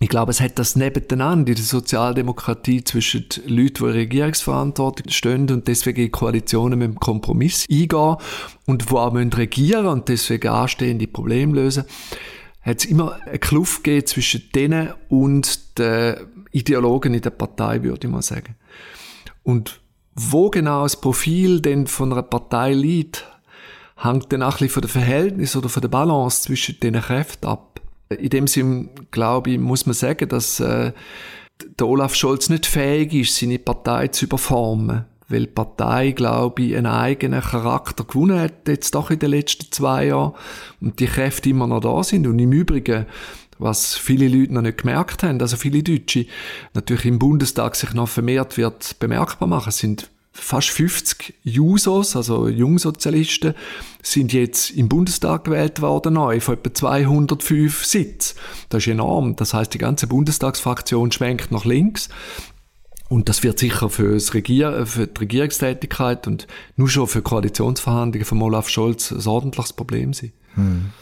Ich 0.00 0.08
glaube, 0.08 0.30
es 0.30 0.40
hat 0.40 0.58
das 0.58 0.76
nebeneinander 0.76 1.50
in 1.50 1.56
der 1.56 1.62
Sozialdemokratie 1.62 2.82
zwischen 2.82 3.26
den 3.28 3.48
Leuten, 3.54 3.84
die 3.84 3.90
in 3.90 3.90
Regierungsverantwortung 3.90 5.10
stehen 5.10 5.50
und 5.50 5.68
deswegen 5.68 6.04
in 6.06 6.10
Koalitionen 6.10 6.78
mit 6.78 6.88
dem 6.88 6.98
Kompromiss 6.98 7.66
eingehen 7.70 8.16
und 8.64 8.90
die 8.90 8.94
auch 8.94 9.14
regieren 9.14 9.84
und 9.84 10.08
deswegen 10.08 10.48
anstehende 10.48 11.06
Probleme 11.06 11.52
lösen, 11.52 11.84
hat 12.62 12.78
es 12.78 12.86
immer 12.86 13.18
eine 13.26 13.38
Kluft 13.38 13.84
gegeben 13.84 14.06
zwischen 14.06 14.42
denen 14.54 14.94
und 15.10 15.78
den 15.78 16.16
Ideologen 16.50 17.12
in 17.12 17.20
der 17.20 17.28
Partei, 17.28 17.82
würde 17.82 18.06
ich 18.06 18.10
mal 18.10 18.22
sagen. 18.22 18.56
Und 19.42 19.82
wo 20.14 20.48
genau 20.48 20.84
das 20.84 20.98
Profil 20.98 21.60
denn 21.60 21.86
von 21.86 22.10
einer 22.10 22.22
Partei 22.22 22.72
liegt, 22.72 23.26
hängt 23.96 24.32
dann 24.32 24.42
auch 24.42 24.46
ein 24.46 24.52
bisschen 24.52 24.68
von 24.70 24.82
der 24.82 24.90
Verhältnis 24.90 25.56
oder 25.56 25.68
von 25.68 25.80
der 25.80 25.88
Balance 25.88 26.42
zwischen 26.42 26.78
den 26.80 27.00
Kräften 27.00 27.46
ab. 27.46 27.80
In 28.10 28.30
dem 28.30 28.46
Sinne, 28.46 28.88
glaube 29.10 29.50
ich, 29.50 29.58
muss 29.58 29.86
man 29.86 29.94
sagen, 29.94 30.28
dass 30.28 30.60
äh, 30.60 30.92
der 31.78 31.86
Olaf 31.86 32.14
Scholz 32.14 32.48
nicht 32.48 32.66
fähig 32.66 33.12
ist, 33.14 33.36
seine 33.36 33.58
Partei 33.58 34.08
zu 34.08 34.26
überformen. 34.26 35.04
Weil 35.28 35.42
die 35.42 35.52
Partei, 35.52 36.10
glaube 36.10 36.62
ich, 36.62 36.76
einen 36.76 36.86
eigenen 36.86 37.40
Charakter 37.40 38.04
gewonnen 38.04 38.38
hat, 38.38 38.68
jetzt 38.68 38.94
doch 38.94 39.10
in 39.10 39.18
den 39.18 39.30
letzten 39.30 39.70
zwei 39.72 40.06
Jahren. 40.06 40.34
Und 40.80 41.00
die 41.00 41.06
Kräfte 41.06 41.50
immer 41.50 41.66
noch 41.66 41.80
da 41.80 42.02
sind. 42.02 42.26
Und 42.26 42.38
im 42.38 42.52
Übrigen, 42.52 43.06
was 43.58 43.94
viele 43.94 44.28
Leute 44.28 44.52
noch 44.52 44.62
nicht 44.62 44.78
gemerkt 44.78 45.22
haben, 45.22 45.40
also 45.40 45.56
viele 45.56 45.82
Deutsche 45.82 46.26
natürlich 46.74 47.06
im 47.06 47.18
Bundestag 47.18 47.76
sich 47.76 47.94
noch 47.94 48.08
vermehrt 48.08 48.58
wird 48.58 48.98
bemerkbar 48.98 49.48
machen, 49.48 49.72
sind 49.72 50.10
fast 50.32 50.70
50 50.70 51.34
Jusos, 51.44 52.16
also 52.16 52.48
Jungsozialisten, 52.48 53.54
sind 54.02 54.32
jetzt 54.32 54.70
im 54.70 54.88
Bundestag 54.88 55.44
gewählt 55.44 55.80
worden 55.80 56.14
neu, 56.14 56.40
von 56.40 56.54
etwa 56.54 56.72
205 56.72 57.84
Sitzen. 57.84 58.38
Das 58.68 58.82
ist 58.82 58.88
enorm. 58.88 59.36
Das 59.36 59.54
heißt, 59.54 59.72
die 59.74 59.78
ganze 59.78 60.06
Bundestagsfraktion 60.06 61.12
schwenkt 61.12 61.52
nach 61.52 61.64
links. 61.64 62.08
Und 63.08 63.28
das 63.28 63.42
wird 63.42 63.58
sicher 63.58 63.90
für, 63.90 64.14
das 64.14 64.32
Regier 64.32 64.86
für 64.86 65.06
die 65.06 65.20
Regierungstätigkeit 65.20 66.26
und 66.26 66.46
nur 66.76 66.88
schon 66.88 67.06
für 67.06 67.20
Koalitionsverhandlungen 67.20 68.24
von 68.24 68.40
Olaf 68.40 68.70
Scholz 68.70 69.12
ein 69.12 69.26
ordentliches 69.26 69.74
Problem 69.74 70.14
sein. 70.14 70.32
Hm. 70.54 70.92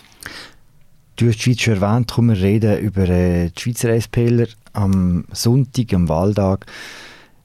Du 1.15 1.29
hast 1.29 1.37
die 1.37 1.43
Schweiz 1.43 1.61
schon 1.61 1.81
erwähnt, 1.81 2.11
kommen 2.11 2.35
wir 2.35 2.43
reden 2.43 2.81
über 2.81 3.09
äh, 3.09 3.51
die 3.51 3.61
Schweizer 3.61 4.01
SPler 4.01 4.49
am 4.73 5.25
Sonntag, 5.31 5.93
am 5.95 6.09
Wahltag 6.09 6.67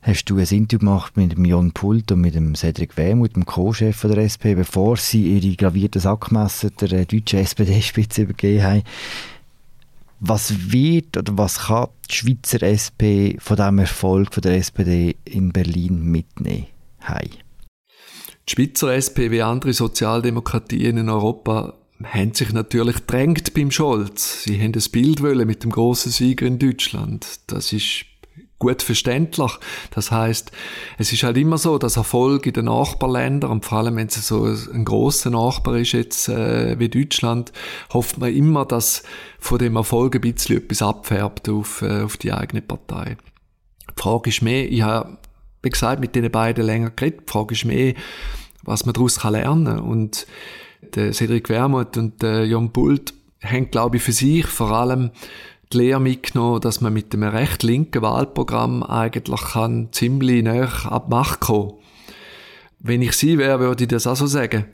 hast 0.06 0.26
du 0.26 0.38
ein 0.38 0.46
Interview 0.46 0.80
gemacht 0.80 1.18
mit 1.18 1.32
dem 1.32 1.46
Jon 1.46 1.72
Pult 1.72 2.12
und 2.12 2.22
mit 2.22 2.36
dem 2.36 2.54
Cedric 2.54 2.96
Wehmuth, 2.96 3.36
dem 3.36 3.46
Co-Chef 3.46 4.02
der 4.02 4.18
SP, 4.22 4.54
bevor 4.54 4.98
sie 4.98 5.38
ihre 5.38 5.56
gravierten 5.56 6.00
Sackmesser 6.00 6.70
der 6.70 6.92
äh, 6.92 7.06
deutschen 7.06 7.40
SPD-Spitze 7.40 8.22
übergeben 8.22 8.64
haben. 8.64 8.84
Was 10.20 10.72
wird 10.72 11.18
oder 11.18 11.38
was 11.38 11.66
kann 11.66 11.88
die 12.10 12.14
Schweizer 12.14 12.62
SP 12.62 13.36
von 13.40 13.58
dem 13.58 13.80
Erfolg 13.80 14.34
von 14.34 14.42
der 14.42 14.58
SPD 14.58 15.16
in 15.26 15.52
Berlin 15.52 16.04
mitnehmen? 16.04 16.68
Hey. 17.00 17.32
Die 18.48 18.52
Schweizer 18.52 18.94
SP 18.94 19.32
wie 19.32 19.42
andere 19.42 19.74
Sozialdemokratien 19.74 20.98
in 20.98 21.10
Europa 21.10 21.74
haben 22.04 22.34
sich 22.34 22.54
natürlich 22.54 23.00
drängt 23.00 23.54
beim 23.56 23.72
Scholz. 23.72 24.44
Sie 24.44 24.62
haben 24.62 24.74
das 24.74 24.90
Bild 24.90 25.22
mit 25.22 25.64
dem 25.64 25.72
großen 25.72 26.12
Sieger 26.12 26.46
in 26.46 26.60
Deutschland. 26.60 27.40
Das 27.48 27.74
ist 27.74 28.06
gut 28.66 28.82
verständlich. 28.82 29.52
Das 29.92 30.12
heißt, 30.12 30.52
es 30.98 31.14
ist 31.14 31.24
halt 31.24 31.38
immer 31.38 31.58
so, 31.58 31.78
dass 31.78 31.98
Erfolg 31.98 32.46
in 32.46 32.54
den 32.54 32.66
Nachbarländern, 32.66 33.52
und 33.52 33.66
vor 33.66 33.80
allem 33.80 33.96
wenn 33.96 34.08
es 34.08 34.28
so 34.28 34.46
ein 34.46 34.86
großer 34.86 35.30
Nachbar 35.30 35.78
ist 35.78 35.92
jetzt 35.92 36.30
äh, 36.30 36.78
wie 36.80 36.90
Deutschland, 36.90 37.52
hofft 37.94 38.18
man 38.18 38.34
immer, 38.34 38.66
dass 38.66 39.04
von 39.40 39.60
dem 39.60 39.76
Erfolg 39.76 40.16
ein 40.16 40.22
bisschen 40.22 40.58
etwas 40.58 40.82
abfärbt 40.82 41.50
auf, 41.50 41.82
äh, 41.82 42.02
auf 42.02 42.18
die 42.18 42.34
eigene 42.34 42.62
Partei. 42.62 43.18
Die 43.90 44.02
Frage 44.02 44.30
ist 44.30 44.42
mehr, 44.42 44.72
ich 44.72 44.82
habe, 44.82 45.18
wie 45.62 45.70
gesagt, 45.70 46.02
mit 46.02 46.16
den 46.16 46.30
beiden 46.32 46.66
länger 46.66 46.90
geredet, 46.90 47.22
die 47.28 47.32
Frage 47.32 47.54
ist 47.54 47.66
mehr, 47.66 47.94
was 48.64 48.86
man 48.86 48.94
daraus 48.94 49.24
lernen 49.24 49.66
kann. 49.66 49.80
Und 49.80 50.26
der 50.96 51.14
Cedric 51.14 51.50
Wermuth 51.50 51.98
und 51.98 52.22
der 52.22 52.46
Jon 52.46 52.72
Bult 52.72 53.14
haben, 53.44 53.70
glaube 53.70 53.98
ich, 53.98 54.04
für 54.04 54.12
sich 54.12 54.46
vor 54.48 54.72
allem 54.72 55.12
die 55.76 55.80
Lehre 55.80 56.00
mitgenommen, 56.00 56.62
dass 56.62 56.82
man 56.82 56.94
mit 56.94 57.14
einem 57.14 57.30
recht 57.30 57.64
linken 57.64 58.02
Wahlprogramm 58.02 58.84
eigentlich 58.84 59.42
kann 59.42 59.90
ziemlich 59.92 60.44
näher 60.44 60.72
ab 60.86 61.10
Macht 61.10 61.42
kommen. 61.42 61.74
Wenn 62.80 63.02
ich 63.02 63.14
sie 63.14 63.38
wäre, 63.38 63.60
würde 63.60 63.84
ich 63.84 63.90
das 63.90 64.08
auch 64.08 64.16
so 64.16 64.28
sagen. 64.28 64.66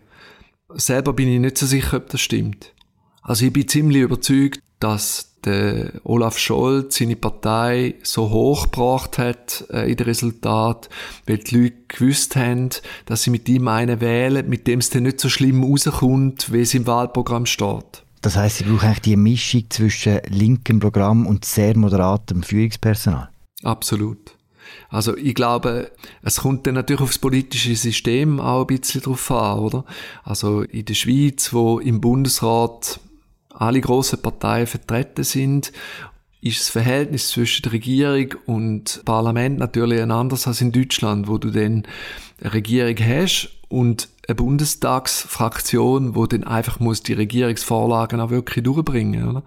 Selber 0.69 1.13
bin 1.13 1.27
ich 1.27 1.39
nicht 1.39 1.57
so 1.57 1.65
sicher, 1.65 1.97
ob 1.97 2.09
das 2.09 2.21
stimmt. 2.21 2.73
Also 3.21 3.45
ich 3.45 3.53
bin 3.53 3.67
ziemlich 3.67 4.01
überzeugt, 4.01 4.61
dass 4.79 5.31
der 5.45 5.93
Olaf 6.03 6.37
Scholz 6.37 6.97
seine 6.97 7.15
Partei 7.15 7.95
so 8.03 8.29
hoch 8.29 8.65
gebracht 8.65 9.17
hat 9.17 9.65
äh, 9.71 9.89
in 9.89 9.97
den 9.97 10.05
Resultat, 10.05 10.89
weil 11.25 11.39
die 11.39 11.55
Leute 11.55 11.75
gewusst 11.87 12.35
haben, 12.35 12.69
dass 13.05 13.23
sie 13.23 13.31
mit 13.31 13.49
ihm 13.49 13.67
einen 13.67 14.01
wählen, 14.01 14.47
mit 14.47 14.67
dem 14.67 14.79
es 14.79 14.91
dann 14.91 15.03
nicht 15.03 15.19
so 15.19 15.29
schlimm 15.29 15.63
rauskommt, 15.63 16.51
wie 16.53 16.61
es 16.61 16.73
im 16.73 16.85
Wahlprogramm 16.85 17.45
steht. 17.45 18.03
Das 18.21 18.35
heißt, 18.35 18.57
sie 18.57 18.63
brauchen 18.65 18.87
eigentlich 18.87 19.01
die 19.01 19.15
Mischung 19.15 19.63
zwischen 19.69 20.19
linkem 20.29 20.79
Programm 20.79 21.25
und 21.25 21.45
sehr 21.45 21.75
moderatem 21.77 22.43
Führungspersonal. 22.43 23.29
Absolut. 23.63 24.35
Also 24.89 25.17
ich 25.17 25.35
glaube, 25.35 25.91
es 26.21 26.41
kommt 26.41 26.67
dann 26.67 26.75
natürlich 26.75 27.01
aufs 27.01 27.19
politische 27.19 27.75
System 27.75 28.39
auch 28.39 28.61
ein 28.61 28.67
bisschen 28.67 29.01
drauf 29.01 29.31
an, 29.31 29.59
oder? 29.59 29.85
Also 30.23 30.61
in 30.61 30.85
der 30.85 30.93
Schweiz, 30.93 31.51
wo 31.53 31.79
im 31.79 31.99
Bundesrat 31.99 32.99
alle 33.49 33.81
grossen 33.81 34.21
Parteien 34.21 34.67
vertreten 34.67 35.23
sind, 35.23 35.71
ist 36.41 36.59
das 36.59 36.69
Verhältnis 36.69 37.29
zwischen 37.29 37.63
der 37.63 37.73
Regierung 37.73 38.33
und 38.45 39.01
Parlament 39.05 39.59
natürlich 39.59 40.01
ein 40.01 40.11
anderes 40.11 40.47
als 40.47 40.61
in 40.61 40.71
Deutschland, 40.71 41.27
wo 41.27 41.37
du 41.37 41.51
dann 41.51 41.83
eine 42.41 42.53
Regierung 42.53 42.97
hast 42.97 43.49
und 43.71 44.09
eine 44.27 44.35
Bundestagsfraktion, 44.35 46.15
wo 46.15 46.25
dann 46.25 46.43
einfach 46.43 46.79
muss 46.79 47.03
die 47.03 47.13
Regierungsvorlagen 47.13 48.19
auch 48.19 48.29
wirklich 48.29 48.63
durchbringen, 48.63 49.29
oder? 49.29 49.43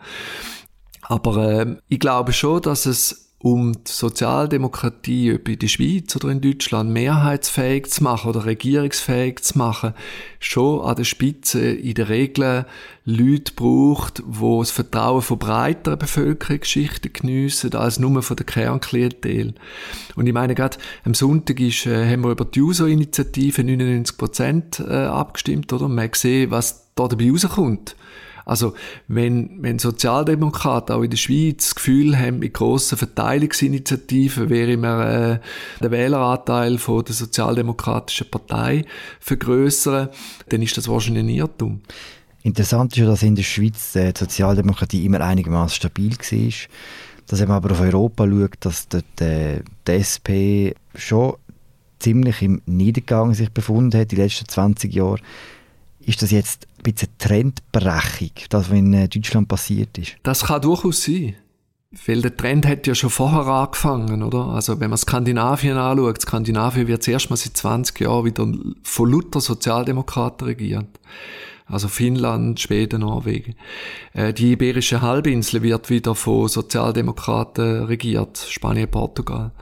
Aber 1.03 1.37
äh, 1.37 1.77
ich 1.89 2.01
glaube 2.01 2.33
schon, 2.33 2.63
dass 2.63 2.87
es 2.87 3.24
um 3.45 3.75
die 3.75 3.93
Sozialdemokratie, 3.93 5.35
ob 5.35 5.47
in 5.51 5.59
der 5.59 5.69
Schweiz 5.69 6.17
oder 6.17 6.31
in 6.31 6.41
Deutschland, 6.41 6.91
mehrheitsfähig 6.91 7.91
zu 7.91 8.03
machen 8.03 8.31
oder 8.31 8.47
regierungsfähig 8.47 9.41
zu 9.41 9.59
machen, 9.59 9.93
schon 10.41 10.81
an 10.81 10.97
der 10.97 11.05
Spitze 11.05 11.61
in 11.61 11.93
der 11.93 12.09
Regel 12.09 12.65
Leute 13.05 13.53
braucht, 13.55 14.23
wo 14.25 14.63
das 14.63 14.71
Vertrauen 14.71 15.21
von 15.21 15.39
breiteren 15.39 15.99
Bevölkerungsschichten 15.99 17.13
geniessen, 17.13 17.75
als 17.75 17.99
nur 17.99 18.23
von 18.23 18.39
der 18.39 18.47
Kernklientel. 18.47 19.53
Und 20.17 20.27
ich 20.27 20.33
meine, 20.33 20.55
gerade 20.55 20.79
am 21.05 21.13
Sonntag 21.13 21.61
ist, 21.61 21.85
äh, 21.85 22.11
haben 22.11 22.25
wir 22.25 22.31
über 22.31 22.47
die 22.47 22.63
User-Initiative 22.63 23.61
99% 23.61 24.89
äh, 24.89 25.05
abgestimmt, 25.05 25.71
oder? 25.71 25.85
Und 25.85 25.95
man 25.95 26.05
hat 26.05 26.25
was 26.49 26.87
da 26.95 27.09
dabei 27.09 27.31
rauskommt. 27.31 27.95
Also, 28.45 28.75
wenn, 29.09 29.63
wenn 29.63 29.79
Sozialdemokraten 29.79 30.95
auch 30.95 31.03
in 31.03 31.11
der 31.11 31.17
Schweiz 31.17 31.65
das 31.65 31.75
Gefühl 31.75 32.19
haben, 32.19 32.41
mit 32.41 32.55
grossen 32.55 32.99
Verteilungsinitiativen 32.99 34.51
wäre 34.51 34.77
man 34.77 35.07
äh, 35.07 35.41
den 35.83 35.91
Wähleranteil 35.91 36.79
von 36.79 37.05
der 37.05 37.15
Sozialdemokratischen 37.15 38.31
Partei 38.31 38.85
vergrößern, 39.21 40.11
dann 40.51 40.63
ist 40.63 40.77
das 40.77 40.89
wahrscheinlich 40.89 41.25
ein 41.25 41.29
Irrtum. 41.31 41.81
Interessant 42.43 42.93
ist 42.93 42.99
ja, 42.99 43.07
dass 43.07 43.23
in 43.23 43.37
der 43.37 43.43
Schweiz 43.43 43.97
äh, 43.97 44.13
die 44.13 44.19
Sozialdemokratie 44.19 45.07
immer 45.07 45.23
einigermaßen 45.23 45.77
stabil 45.77 46.13
war. 46.13 46.53
Dass 47.27 47.41
man 47.41 47.53
aber 47.53 47.71
auf 47.71 47.81
Europa 47.81 48.29
schaut, 48.29 48.57
dass 48.61 48.89
dort, 48.89 49.21
äh, 49.23 49.63
die 49.89 49.93
SP 49.97 50.77
schon 50.95 51.37
ziemlich 51.99 52.43
im 52.43 52.61
Niedergang 52.67 53.33
sich 53.33 53.51
befunden 53.51 53.99
hat 53.99 54.13
den 54.13 54.19
letzten 54.19 54.47
20 54.47 54.93
Jahren. 54.93 55.21
Ist 56.07 56.23
das 56.23 56.31
jetzt 56.31 56.67
ein 56.79 56.83
bisschen 56.83 57.09
Trendbrechung, 57.19 58.31
das, 58.49 58.71
was 58.71 58.77
in 58.77 58.93
äh, 58.93 59.09
Deutschland 59.09 59.49
passiert 59.49 59.97
ist? 59.99 60.17
Das 60.23 60.45
kann 60.45 60.61
durchaus 60.63 61.03
sein. 61.03 61.37
Weil 62.07 62.23
der 62.23 62.37
Trend 62.37 62.67
hat 62.67 62.87
ja 62.87 62.95
schon 62.95 63.11
vorher 63.11 63.47
angefangen, 63.47 64.23
oder? 64.23 64.49
Also, 64.49 64.81
wenn 64.81 64.91
man 64.91 64.99
Skandinavien 64.99 65.77
anschaut, 65.77 66.21
Skandinavien 66.21 66.89
wird 66.89 67.05
zuerst 67.05 67.31
mal 67.31 67.37
seit 67.37 67.57
20 67.57 68.01
Jahren 68.01 68.25
wieder 68.25 68.51
von 68.83 69.11
Luther 69.11 69.41
Sozialdemokraten 69.41 70.47
regiert. 70.47 70.89
Also 71.67 71.89
Finnland, 71.89 72.61
Schweden, 72.61 73.01
Norwegen. 73.01 73.55
Äh, 74.13 74.35
die 74.35 74.53
Iberische 74.53 75.01
Halbinsel 75.01 75.63
wird 75.63 75.89
wieder 75.89 76.15
von 76.15 76.49
Sozialdemokraten 76.49 77.85
regiert, 77.85 78.39
Spanien, 78.51 78.91
Portugal. 78.91 79.53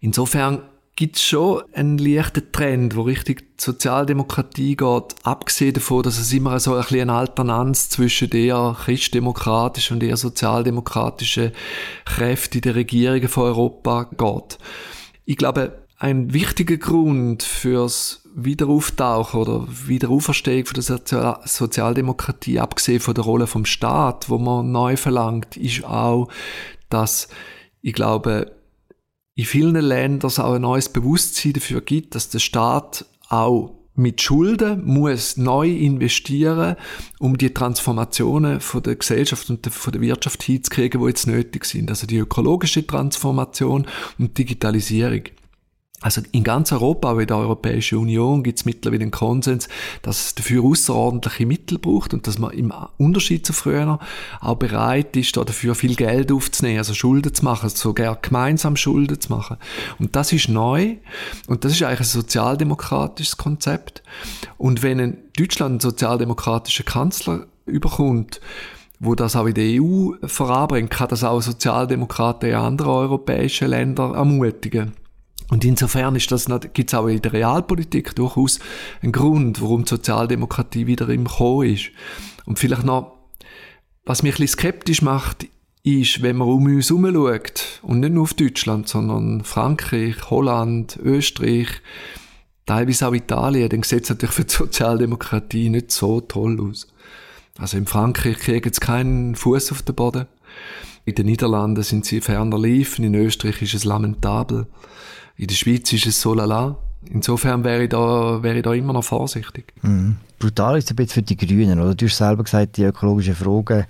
Insofern 0.00 0.62
gibt 0.96 1.16
es 1.16 1.24
schon 1.24 1.62
einen 1.72 1.98
leichten 1.98 2.52
Trend, 2.52 2.94
wo 2.94 3.02
Richtung 3.02 3.36
Sozialdemokratie 3.56 4.76
geht, 4.76 5.14
abgesehen 5.24 5.74
davon, 5.74 6.04
dass 6.04 6.18
es 6.18 6.32
immer 6.32 6.60
so 6.60 6.74
ein 6.74 6.82
bisschen 6.82 7.10
eine 7.10 7.14
Alternanz 7.14 7.88
zwischen 7.88 8.30
der 8.30 8.76
christdemokratischen 8.78 9.94
und 9.94 10.00
der 10.00 10.16
sozialdemokratischen 10.16 11.52
Kräfte 12.04 12.60
der 12.60 12.76
Regierungen 12.76 13.28
von 13.28 13.44
Europa 13.44 14.04
geht. 14.04 14.58
Ich 15.24 15.36
glaube, 15.36 15.84
ein 15.98 16.32
wichtiger 16.32 16.76
Grund 16.76 17.42
fürs 17.42 18.22
Wiederauftauchen 18.36 19.40
oder 19.40 19.66
Wiederauferstehung 19.86 20.66
von 20.66 20.74
der 20.74 21.40
Sozialdemokratie, 21.44 22.60
abgesehen 22.60 23.00
von 23.00 23.14
der 23.14 23.24
Rolle 23.24 23.46
vom 23.46 23.64
Staat, 23.64 24.28
wo 24.28 24.38
man 24.38 24.70
neu 24.70 24.96
verlangt, 24.96 25.56
ist 25.56 25.84
auch, 25.84 26.28
dass 26.88 27.28
ich 27.80 27.92
glaube, 27.92 28.52
in 29.36 29.44
vielen 29.44 29.74
Ländern 29.74 30.28
es 30.28 30.38
auch 30.38 30.54
ein 30.54 30.62
neues 30.62 30.88
Bewusstsein 30.88 31.54
dafür 31.54 31.80
gibt, 31.80 32.14
dass 32.14 32.28
der 32.28 32.38
Staat 32.38 33.04
auch 33.28 33.74
mit 33.96 34.20
Schulden 34.20 34.84
muss 34.84 35.36
neu 35.36 35.70
investieren, 35.70 36.76
um 37.20 37.38
die 37.38 37.54
Transformationen 37.54 38.60
von 38.60 38.82
der 38.82 38.96
Gesellschaft 38.96 39.48
und 39.50 39.66
von 39.66 39.92
der 39.92 40.02
Wirtschaft 40.02 40.42
hinzukriegen, 40.42 41.00
die 41.00 41.06
jetzt 41.08 41.26
nötig 41.26 41.64
sind. 41.64 41.90
Also 41.90 42.06
die 42.06 42.18
ökologische 42.18 42.86
Transformation 42.86 43.86
und 44.18 44.36
Digitalisierung. 44.36 45.22
Also 46.04 46.20
in 46.32 46.44
ganz 46.44 46.70
Europa, 46.70 47.12
auch 47.12 47.18
in 47.18 47.26
der 47.26 47.38
Europäischen 47.38 47.96
Union, 47.96 48.42
gibt 48.42 48.58
es 48.58 48.66
mittlerweile 48.66 49.04
einen 49.04 49.10
Konsens, 49.10 49.70
dass 50.02 50.26
es 50.26 50.34
dafür 50.34 50.62
außerordentliche 50.62 51.46
Mittel 51.46 51.78
braucht 51.78 52.12
und 52.12 52.26
dass 52.26 52.38
man 52.38 52.50
im 52.50 52.74
Unterschied 52.98 53.46
zu 53.46 53.54
früher 53.54 53.98
auch 54.42 54.54
bereit 54.56 55.16
ist, 55.16 55.34
dafür 55.34 55.74
viel 55.74 55.96
Geld 55.96 56.30
aufzunehmen, 56.30 56.76
also 56.76 56.92
Schulden 56.92 57.32
zu 57.32 57.42
machen, 57.42 57.70
sogar 57.70 58.18
gemeinsam 58.20 58.76
Schulden 58.76 59.18
zu 59.18 59.32
machen. 59.32 59.56
Und 59.98 60.14
das 60.14 60.30
ist 60.34 60.50
neu 60.50 60.96
und 61.46 61.64
das 61.64 61.72
ist 61.72 61.82
eigentlich 61.82 62.00
ein 62.00 62.04
sozialdemokratisches 62.04 63.38
Konzept. 63.38 64.02
Und 64.58 64.82
wenn 64.82 65.00
ein 65.00 65.16
Deutschland 65.38 65.70
einen 65.70 65.80
sozialdemokratischen 65.80 66.84
Kanzler 66.84 67.46
überkommt, 67.64 68.42
wo 69.00 69.14
das 69.14 69.36
auch 69.36 69.46
in 69.46 69.54
der 69.54 69.82
EU 69.82 70.12
voranbringt, 70.26 70.90
kann 70.90 71.08
das 71.08 71.24
auch 71.24 71.40
Sozialdemokraten 71.40 72.50
in 72.50 72.56
anderen 72.56 72.92
europäischen 72.92 73.68
Ländern 73.68 74.12
ermutigen. 74.12 74.92
Und 75.50 75.64
insofern 75.64 76.16
ist 76.16 76.30
das, 76.32 76.46
gibt 76.72 76.90
es 76.90 76.94
auch 76.94 77.06
in 77.06 77.20
der 77.20 77.32
Realpolitik 77.32 78.14
durchaus 78.14 78.60
einen 79.02 79.12
Grund, 79.12 79.60
warum 79.60 79.84
die 79.84 79.90
Sozialdemokratie 79.90 80.86
wieder 80.86 81.08
im 81.08 81.26
Kommen 81.26 81.74
ist. 81.74 81.90
Und 82.46 82.58
vielleicht 82.58 82.84
noch, 82.84 83.18
was 84.04 84.22
mich 84.22 84.38
ein 84.38 84.48
skeptisch 84.48 85.02
macht, 85.02 85.46
ist, 85.82 86.22
wenn 86.22 86.36
man 86.36 86.48
um 86.48 86.64
uns 86.64 86.88
herum 86.88 87.12
schaut, 87.12 87.80
und 87.82 88.00
nicht 88.00 88.12
nur 88.12 88.22
auf 88.22 88.34
Deutschland, 88.34 88.88
sondern 88.88 89.44
Frankreich, 89.44 90.30
Holland, 90.30 90.98
Österreich, 91.02 91.68
teilweise 92.64 93.08
auch 93.08 93.14
Italien, 93.14 93.68
dann 93.68 93.82
sieht 93.82 94.04
es 94.04 94.08
natürlich 94.08 94.34
für 94.34 94.44
die 94.44 94.54
Sozialdemokratie 94.54 95.68
nicht 95.68 95.92
so 95.92 96.22
toll 96.22 96.58
aus. 96.60 96.88
Also 97.58 97.76
in 97.76 97.86
Frankreich 97.86 98.38
kriegen 98.38 98.72
sie 98.72 98.80
keinen 98.80 99.36
Fuß 99.36 99.72
auf 99.72 99.82
den 99.82 99.94
Boden. 99.94 100.26
In 101.04 101.14
den 101.14 101.26
Niederlanden 101.26 101.82
sind 101.82 102.06
sie 102.06 102.22
ferner 102.22 102.58
liefen, 102.58 103.04
in 103.04 103.14
Österreich 103.14 103.60
ist 103.60 103.74
es 103.74 103.84
lamentabel. 103.84 104.66
In 105.36 105.46
der 105.46 105.54
Schweiz 105.54 105.92
ist 105.92 106.06
es 106.06 106.20
so 106.20 106.34
lala. 106.34 106.78
Insofern 107.10 107.64
wäre 107.64 107.84
ich 107.84 107.90
da, 107.90 108.42
wäre 108.42 108.56
ich 108.56 108.62
da 108.62 108.72
immer 108.72 108.92
noch 108.92 109.04
vorsichtig. 109.04 109.72
Mhm. 109.82 110.16
Brutal 110.38 110.78
ist 110.78 110.84
es 110.84 110.90
ein 110.90 110.96
bisschen 110.96 111.14
für 111.14 111.22
die 111.22 111.36
Grünen, 111.36 111.80
oder? 111.80 111.94
Du 111.94 112.06
hast 112.06 112.16
selber 112.16 112.44
gesagt, 112.44 112.76
die 112.76 112.84
ökologischen 112.84 113.34
Fragen 113.34 113.86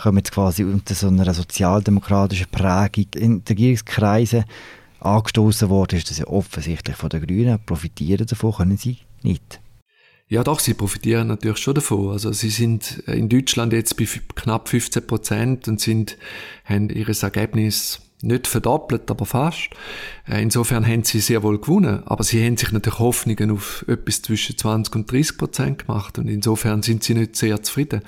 kommen 0.00 0.18
jetzt 0.18 0.32
quasi 0.32 0.64
unter 0.64 0.94
so 0.94 1.08
einer 1.08 1.34
sozialdemokratischen 1.34 2.46
Prägung 2.50 3.06
in 3.16 3.42
Regierungskreisen 3.48 4.44
angestoßen 5.00 5.68
worden. 5.68 5.98
Ist 5.98 6.10
das 6.10 6.18
ja 6.18 6.26
offensichtlich 6.26 6.96
von 6.96 7.10
den 7.10 7.26
Grünen. 7.26 7.58
Profitieren 7.64 8.26
davon 8.26 8.52
können 8.52 8.76
sie 8.76 8.98
nicht. 9.22 9.60
Ja, 10.28 10.44
doch, 10.44 10.60
sie 10.60 10.74
profitieren 10.74 11.28
natürlich 11.28 11.58
schon 11.58 11.74
davon. 11.74 12.10
Also 12.12 12.32
sie 12.32 12.50
sind 12.50 13.02
in 13.06 13.28
Deutschland 13.28 13.72
jetzt 13.72 13.96
bei 13.96 14.06
knapp 14.34 14.68
15 14.68 15.06
Prozent 15.06 15.68
und 15.68 15.80
sind, 15.80 16.18
haben 16.64 16.90
ihres 16.90 17.22
Ergebnis 17.22 18.00
nicht 18.22 18.46
verdoppelt, 18.46 19.10
aber 19.10 19.26
fast. 19.26 19.70
Äh, 20.28 20.42
insofern 20.42 20.86
haben 20.86 21.04
sie 21.04 21.20
sehr 21.20 21.42
wohl 21.42 21.60
gewonnen, 21.60 22.02
aber 22.06 22.24
sie 22.24 22.44
haben 22.44 22.56
sich 22.56 22.72
natürlich 22.72 22.98
Hoffnungen 22.98 23.50
auf 23.50 23.84
etwas 23.88 24.22
zwischen 24.22 24.56
20 24.56 24.94
und 24.96 25.10
30 25.10 25.38
Prozent 25.38 25.86
gemacht 25.86 26.18
und 26.18 26.28
insofern 26.28 26.82
sind 26.82 27.04
sie 27.04 27.14
nicht 27.14 27.36
sehr 27.36 27.62
zufrieden. 27.62 28.02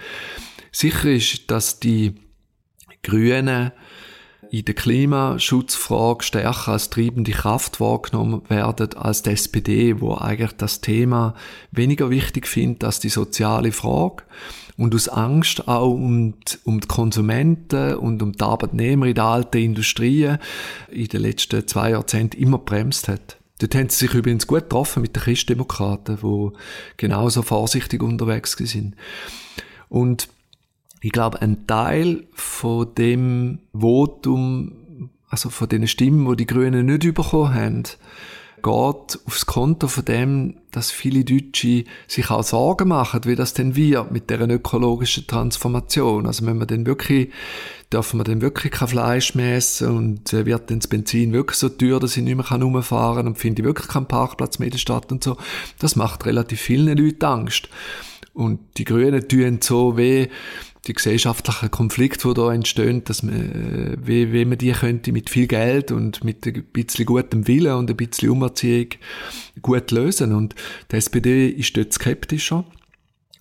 Sicher 0.72 1.10
ist, 1.10 1.50
dass 1.50 1.80
die 1.80 2.14
Grünen 3.02 3.72
in 4.50 4.64
der 4.64 4.74
Klimaschutzfrage 4.74 6.24
stärker 6.24 6.72
als 6.72 6.90
treibende 6.90 7.30
Kraft 7.30 7.78
wahrgenommen 7.78 8.42
werden 8.48 8.94
als 8.94 9.22
die 9.22 9.30
SPD, 9.30 10.00
wo 10.00 10.14
eigentlich 10.16 10.52
das 10.52 10.80
Thema 10.80 11.34
weniger 11.70 12.10
wichtig 12.10 12.48
findet 12.48 12.82
als 12.82 12.98
die 12.98 13.10
soziale 13.10 13.70
Frage 13.70 14.24
und 14.76 14.94
aus 14.94 15.08
Angst 15.08 15.68
auch 15.68 15.90
um 15.90 16.34
die, 16.40 16.56
um 16.64 16.80
die 16.80 16.88
Konsumenten 16.88 17.94
und 17.94 18.22
um 18.22 18.32
die 18.32 18.42
Arbeitnehmer 18.42 19.06
in 19.06 19.14
der 19.14 19.24
alten 19.24 19.58
Industrie 19.58 20.34
in 20.90 21.06
den 21.06 21.20
letzten 21.20 21.68
zwei 21.68 21.90
Jahrzehnten 21.90 22.40
immer 22.40 22.58
bremst 22.58 23.06
hat. 23.06 23.36
Dort 23.60 23.74
haben 23.74 23.88
sie 23.88 24.06
sich 24.06 24.14
übrigens 24.14 24.46
gut 24.46 24.62
getroffen 24.62 25.02
mit 25.02 25.14
den 25.14 25.22
Christdemokraten, 25.22 26.18
die 26.22 26.48
genauso 26.96 27.42
vorsichtig 27.42 28.02
unterwegs 28.02 28.52
sind. 28.52 28.96
Und 29.88 30.28
ich 31.00 31.12
glaube, 31.12 31.40
ein 31.40 31.66
Teil 31.66 32.24
von 32.32 32.94
dem 32.94 33.60
Votum, 33.72 35.10
also 35.28 35.48
von 35.48 35.68
den 35.68 35.86
Stimmen, 35.88 36.26
wo 36.26 36.34
die, 36.34 36.44
die 36.44 36.52
Grünen 36.52 36.86
nicht 36.86 37.14
bekommen 37.14 37.54
haben, 37.54 37.84
geht 38.62 39.18
aufs 39.26 39.46
Konto 39.46 39.88
von 39.88 40.04
dem, 40.04 40.56
dass 40.70 40.90
viele 40.90 41.24
Deutsche 41.24 41.84
sich 42.06 42.30
auch 42.30 42.42
Sorgen 42.42 42.88
machen, 42.88 43.22
wie 43.24 43.36
das 43.36 43.54
denn 43.54 43.74
wird 43.74 44.10
mit 44.10 44.28
der 44.30 44.40
ökologischen 44.48 45.26
Transformation. 45.26 46.26
Also 46.26 46.46
wenn 46.46 46.58
man 46.58 46.68
denn 46.68 46.86
wirklich, 46.86 47.30
dürfen 47.92 48.20
wir 48.20 48.24
denn 48.24 48.42
wirklich 48.42 48.72
kein 48.72 48.88
Fleisch 48.88 49.34
mehr 49.34 49.56
essen 49.56 49.96
und 49.96 50.32
äh, 50.32 50.46
wird 50.46 50.70
denn 50.70 50.80
das 50.80 50.88
Benzin 50.88 51.32
wirklich 51.32 51.58
so 51.58 51.68
teuer, 51.68 52.00
dass 52.00 52.16
ich 52.16 52.22
nicht 52.22 52.36
mehr 52.36 52.60
rumfahren 52.60 53.16
kann 53.16 53.26
und 53.28 53.38
finde 53.38 53.62
ich 53.62 53.66
wirklich 53.66 53.88
keinen 53.88 54.06
Parkplatz 54.06 54.58
mehr 54.58 54.66
in 54.66 54.72
der 54.72 54.78
Stadt 54.78 55.10
und 55.10 55.24
so. 55.24 55.36
Das 55.78 55.96
macht 55.96 56.26
relativ 56.26 56.60
vielen 56.60 56.98
Leuten 56.98 57.24
Angst. 57.24 57.68
Und 58.32 58.60
die 58.76 58.84
Grünen 58.84 59.26
tun 59.26 59.58
so 59.60 59.96
weh, 59.96 60.28
die 60.86 60.94
gesellschaftlichen 60.94 61.70
Konflikte, 61.70 62.28
die 62.28 62.34
da 62.34 62.52
entstehen, 62.52 63.04
dass 63.04 63.22
man, 63.22 63.34
äh, 63.34 63.96
wie, 64.00 64.32
wie 64.32 64.44
man 64.44 64.58
die 64.58 64.72
könnte 64.72 65.12
mit 65.12 65.28
viel 65.28 65.46
Geld 65.46 65.92
und 65.92 66.24
mit 66.24 66.46
ein 66.46 66.64
bisschen 66.72 67.04
gutem 67.04 67.46
Willen 67.46 67.74
und 67.74 67.90
ein 67.90 67.96
bisschen 67.96 68.30
Umerziehung 68.30 68.88
gut 69.60 69.90
lösen. 69.90 70.34
Und 70.34 70.54
die 70.90 70.96
SPD 70.96 71.48
ist 71.48 71.76
dort 71.76 71.92
skeptischer. 71.92 72.64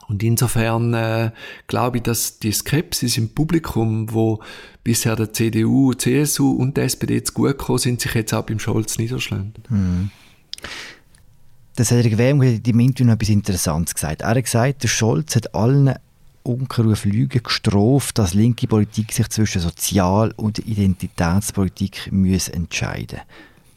Und 0.10 0.24
insofern 0.24 0.94
äh, 0.96 1.32
glaube 1.68 1.98
ich, 1.98 2.04
dass 2.04 2.40
die 2.40 2.52
Skepsis 2.52 3.18
im 3.18 3.30
Publikum, 3.30 4.12
wo 4.12 4.42
bisher 4.84 5.16
der 5.16 5.32
CDU, 5.32 5.94
CSU 5.94 6.52
und 6.52 6.78
der 6.78 6.86
SPD 6.86 7.24
zu 7.24 7.34
gut 7.34 7.58
gekommen 7.60 7.78
sind, 7.78 8.02
sich 8.02 8.16
jetzt 8.16 8.34
auch 8.34 8.44
beim 8.44 8.60
Scholz 8.60 8.98
niederschlagen. 8.98 9.54
Mhm. 9.70 10.10
Das 11.76 11.92
hat 11.92 12.04
der 12.04 12.10
Gewähm 12.10 12.62
die 12.62 12.74
Mintu 12.74 13.06
noch 13.06 13.14
etwas 13.14 13.30
Interessantes 13.30 13.94
gesagt. 13.94 14.24
Er 14.24 14.30
hat 14.30 14.44
gesagt, 14.44 14.84
der 14.84 14.90
Scholz 14.90 15.36
hat 15.36 15.54
allen 15.54 15.94
Unkenruf 16.50 17.06
Lügen 17.06 17.44
gestraft, 17.44 18.18
dass 18.18 18.34
linke 18.34 18.68
Politik 18.68 19.12
sich 19.12 19.30
zwischen 19.30 19.62
Sozial- 19.62 20.34
und 20.36 20.60
Identitätspolitik 20.60 22.12
muss 22.12 22.48
entscheiden 22.48 23.20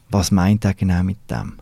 Was 0.09 0.31
meint 0.31 0.65
er 0.65 0.73
genau 0.73 1.03
mit 1.03 1.19
dem? 1.31 1.59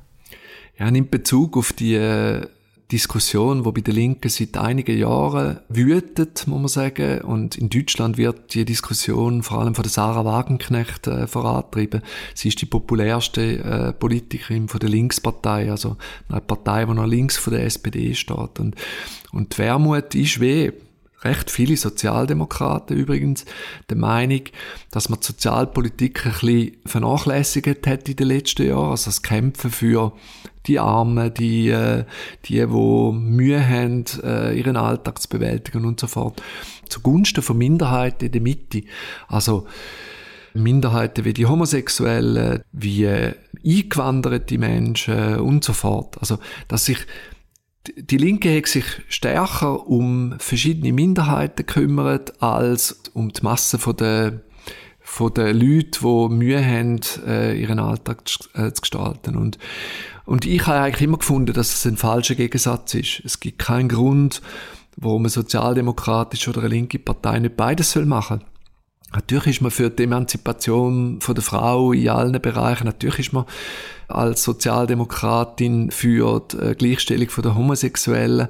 Ja, 0.79 0.87
in 0.89 1.11
Bezug 1.11 1.57
auf 1.57 1.73
die 1.73 1.95
äh, 1.95 2.47
Diskussion, 2.93 3.63
die 3.63 3.73
bei 3.73 3.81
der 3.81 3.95
Linken 3.95 4.29
seit 4.29 4.57
einigen 4.57 4.99
Jahren 4.99 5.59
wütet, 5.69 6.47
muss 6.47 6.61
man 6.61 6.69
sagen. 6.69 7.23
Und 7.23 7.57
in 7.57 7.71
Deutschland 7.71 8.17
wird 8.17 8.55
die 8.55 8.65
Diskussion 8.65 9.43
vor 9.43 9.61
allem 9.61 9.75
von 9.75 9.83
der 9.83 9.91
Sarah 9.91 10.25
Wagenknecht 10.25 11.07
äh, 11.07 11.27
vorantrieben. 11.27 12.03
Sie 12.35 12.49
ist 12.49 12.61
die 12.61 12.67
populärste 12.67 13.59
äh, 13.59 13.93
Politikerin 13.93 14.69
von 14.69 14.81
der 14.81 14.89
Linkspartei, 14.89 15.71
also 15.71 15.97
eine 16.29 16.41
Partei, 16.41 16.85
die 16.85 16.95
noch 16.95 17.07
links 17.07 17.37
von 17.37 17.53
der 17.53 17.65
SPD 17.65 18.15
steht. 18.15 18.59
Und, 18.59 18.77
und 19.33 19.55
die 19.55 19.59
Wermut 19.59 20.15
ist 20.15 20.41
weh 20.41 20.73
recht 21.23 21.51
viele 21.51 21.77
Sozialdemokraten 21.77 22.97
übrigens 22.97 23.45
der 23.89 23.97
Meinung, 23.97 24.43
dass 24.91 25.09
man 25.09 25.21
die 25.21 25.27
Sozialpolitik 25.27 26.25
ein 26.27 26.33
bisschen 26.33 26.77
vernachlässigt 26.87 27.87
hat 27.87 28.09
in 28.09 28.17
den 28.17 28.29
letzten 28.29 28.67
Jahren. 28.69 28.91
Also 28.91 29.07
das 29.07 29.23
Kämpfen 29.23 29.71
für 29.71 30.13
die 30.67 30.79
Armen, 30.79 31.33
die, 31.35 31.69
äh, 31.69 32.05
die, 32.47 32.55
die 32.55 32.67
Mühe 32.67 33.67
haben, 33.67 34.05
äh, 34.23 34.59
ihren 34.59 34.77
Alltag 34.77 35.21
zu 35.21 35.29
bewältigen 35.29 35.85
und 35.85 36.01
so 36.01 36.07
fort. 36.07 36.43
Zugunsten 36.89 37.43
von 37.43 37.59
Minderheiten 37.59 38.27
in 38.27 38.33
der 38.33 38.41
Mitte. 38.41 38.83
Also, 39.29 39.67
Minderheiten 40.53 41.25
wie 41.25 41.33
die 41.33 41.47
Homosexuellen, 41.47 42.63
wie 42.73 43.05
äh, 43.05 43.35
eingewanderte 43.65 44.59
Menschen 44.59 45.39
und 45.39 45.65
so 45.65 45.73
fort. 45.73 46.19
Also, 46.19 46.39
dass 46.69 46.87
sich 46.87 46.99
die 47.87 48.17
Linke 48.19 48.57
hat 48.57 48.67
sich 48.67 48.85
stärker 49.09 49.87
um 49.87 50.35
verschiedene 50.39 50.93
Minderheiten 50.93 51.67
gekümmert, 51.67 52.43
als 52.43 53.03
um 53.15 53.33
die 53.33 53.43
Masse 53.43 53.79
von 53.79 53.97
der 53.97 54.41
von 55.03 55.35
den 55.35 55.59
Leuten, 55.59 56.29
die 56.31 56.35
Mühe 56.35 56.65
haben, 56.65 57.01
äh, 57.27 57.61
ihren 57.61 57.81
Alltag 57.81 58.29
zu, 58.29 58.39
äh, 58.55 58.73
zu 58.73 58.83
gestalten. 58.83 59.35
Und, 59.35 59.59
und 60.25 60.47
ich 60.47 60.65
habe 60.69 60.79
eigentlich 60.79 61.03
immer 61.03 61.19
gefunden, 61.19 61.53
dass 61.53 61.75
es 61.75 61.85
ein 61.85 61.97
falscher 61.97 62.37
Gegensatz 62.37 62.95
ist. 62.95 63.21
Es 63.25 63.41
gibt 63.41 63.59
keinen 63.59 63.89
Grund, 63.89 64.41
warum 64.97 65.23
eine 65.23 65.31
sozialdemokratische 65.31 66.51
oder 66.51 66.61
eine 66.61 66.69
linke 66.69 67.01
Partei 67.01 67.41
nicht 67.41 67.57
beides 67.57 67.91
soll 67.91 68.07
machen 68.07 68.45
Natürlich 69.13 69.47
ist 69.47 69.61
man 69.61 69.73
für 69.73 69.91
die 69.91 70.05
Emanzipation 70.05 71.21
von 71.21 71.35
der 71.35 71.43
Frau 71.43 71.93
in 71.93 72.09
allen 72.09 72.41
Bereichen, 72.41 72.85
natürlich 72.85 73.19
ist 73.19 73.33
man 73.33 73.45
als 74.07 74.43
Sozialdemokratin 74.43 75.91
für 75.91 76.43
die 76.53 76.57
äh, 76.57 76.75
Gleichstellung 76.75 77.29
der 77.43 77.55
Homosexuellen. 77.55 78.49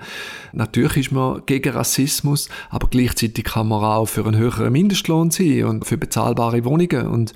Natürlich 0.53 0.97
ist 0.97 1.13
man 1.13 1.43
gegen 1.47 1.73
Rassismus, 1.73 2.49
aber 2.71 2.89
gleichzeitig 2.89 3.45
kann 3.45 3.69
man 3.69 3.85
auch 3.85 4.07
für 4.07 4.25
einen 4.25 4.37
höheren 4.37 4.73
Mindestlohn 4.73 5.31
sein 5.31 5.65
und 5.65 5.87
für 5.87 5.97
bezahlbare 5.97 6.65
Wohnungen 6.65 7.07
und 7.07 7.33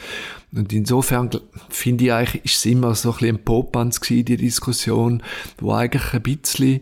und 0.57 0.73
insofern 0.73 1.31
finde 1.69 2.05
ich 2.05 2.13
eigentlich, 2.13 2.45
ist 2.45 2.59
es 2.59 2.67
immer 2.67 2.95
so 2.95 3.11
ein 3.11 3.19
bisschen 3.19 3.37
ein 3.37 3.45
Popanz 3.45 4.01
gewesen, 4.01 4.25
die 4.27 4.37
Diskussion, 4.37 5.21
wo 5.59 5.73
eigentlich 5.73 6.15
ein 6.15 6.23
bisschen 6.23 6.81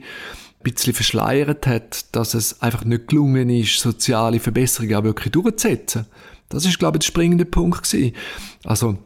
bisschen 0.62 0.94
verschleiert 0.94 1.66
hat, 1.66 2.14
dass 2.14 2.35
es 2.35 2.61
einfach 2.62 2.85
nicht 2.85 3.09
gelungen 3.09 3.51
ist, 3.51 3.79
soziale 3.79 4.40
Verbesserungen 4.40 4.94
auch 4.96 5.05
wirklich 5.05 5.33
durchzusetzen. 5.33 6.07
Das 6.48 6.64
ist, 6.64 6.79
glaube 6.79 6.96
ich, 6.96 7.01
der 7.01 7.07
springende 7.07 7.44
Punkt 7.44 7.83
gewesen. 7.83 8.14
Also, 8.64 8.98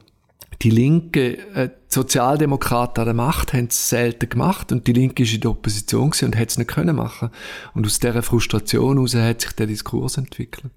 die 0.63 0.71
Linke, 0.71 1.39
äh, 1.55 1.69
die 1.69 1.95
Sozialdemokraten 1.95 3.03
an 3.03 3.07
der 3.07 3.15
Macht 3.15 3.53
haben 3.53 3.67
es 3.67 3.89
selten 3.89 4.29
gemacht 4.29 4.73
und 4.73 4.87
die 4.87 4.93
Linke 4.93 5.23
ist 5.23 5.35
in 5.35 5.41
der 5.41 5.51
Opposition 5.51 6.13
und 6.23 6.37
hat 6.37 6.51
es 6.51 6.59
nicht 6.59 6.69
können 6.69 6.97
machen. 6.97 7.31
Und 7.75 7.87
aus 7.87 7.99
dieser 7.99 8.23
Frustration 8.23 8.97
heraus 8.97 9.15
hat 9.15 9.43
sich 9.43 9.53
der 9.53 9.67
Diskurs 9.67 10.17
entwickelt. 10.17 10.73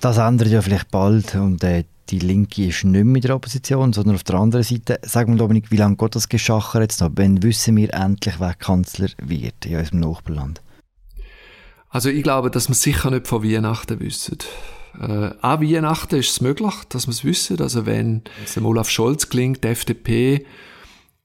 Das 0.00 0.16
ändert 0.18 0.48
ja 0.48 0.62
vielleicht 0.62 0.90
bald 0.90 1.34
und 1.34 1.62
äh, 1.64 1.84
die 2.10 2.18
Linke 2.18 2.66
ist 2.66 2.84
nicht 2.84 3.04
mehr 3.04 3.16
in 3.16 3.22
der 3.22 3.36
Opposition, 3.36 3.92
sondern 3.92 4.14
auf 4.14 4.24
der 4.24 4.36
anderen 4.36 4.62
Seite. 4.64 4.98
Sag 5.02 5.28
mal, 5.28 5.36
Dominik, 5.36 5.70
wie 5.70 5.76
lange 5.76 5.96
geht 5.96 6.14
das 6.14 6.28
Geschacher 6.28 6.80
jetzt 6.80 7.00
noch? 7.00 7.10
Wann 7.14 7.42
wissen 7.42 7.76
wir 7.76 7.92
endlich, 7.92 8.38
wer 8.38 8.54
Kanzler 8.54 9.08
wird 9.22 9.66
in 9.66 9.76
unserem 9.76 10.00
Nachbarland? 10.00 10.62
Also 11.90 12.08
ich 12.10 12.22
glaube, 12.22 12.50
dass 12.50 12.68
wir 12.68 12.74
sicher 12.74 13.10
nicht 13.10 13.26
vor 13.26 13.42
Weihnachten 13.42 14.00
wissen. 14.00 14.38
Äh, 15.00 15.30
an 15.40 15.62
Weihnachten 15.62 16.16
ist 16.16 16.30
es 16.30 16.40
möglich, 16.40 16.74
dass 16.88 17.06
wir 17.06 17.12
es 17.12 17.24
wissen. 17.24 17.60
Also 17.60 17.86
wenn 17.86 18.22
es 18.44 18.54
dem 18.54 18.66
Olaf 18.66 18.90
Scholz 18.90 19.28
gelingt, 19.28 19.64
die 19.64 19.68
FDP 19.68 20.46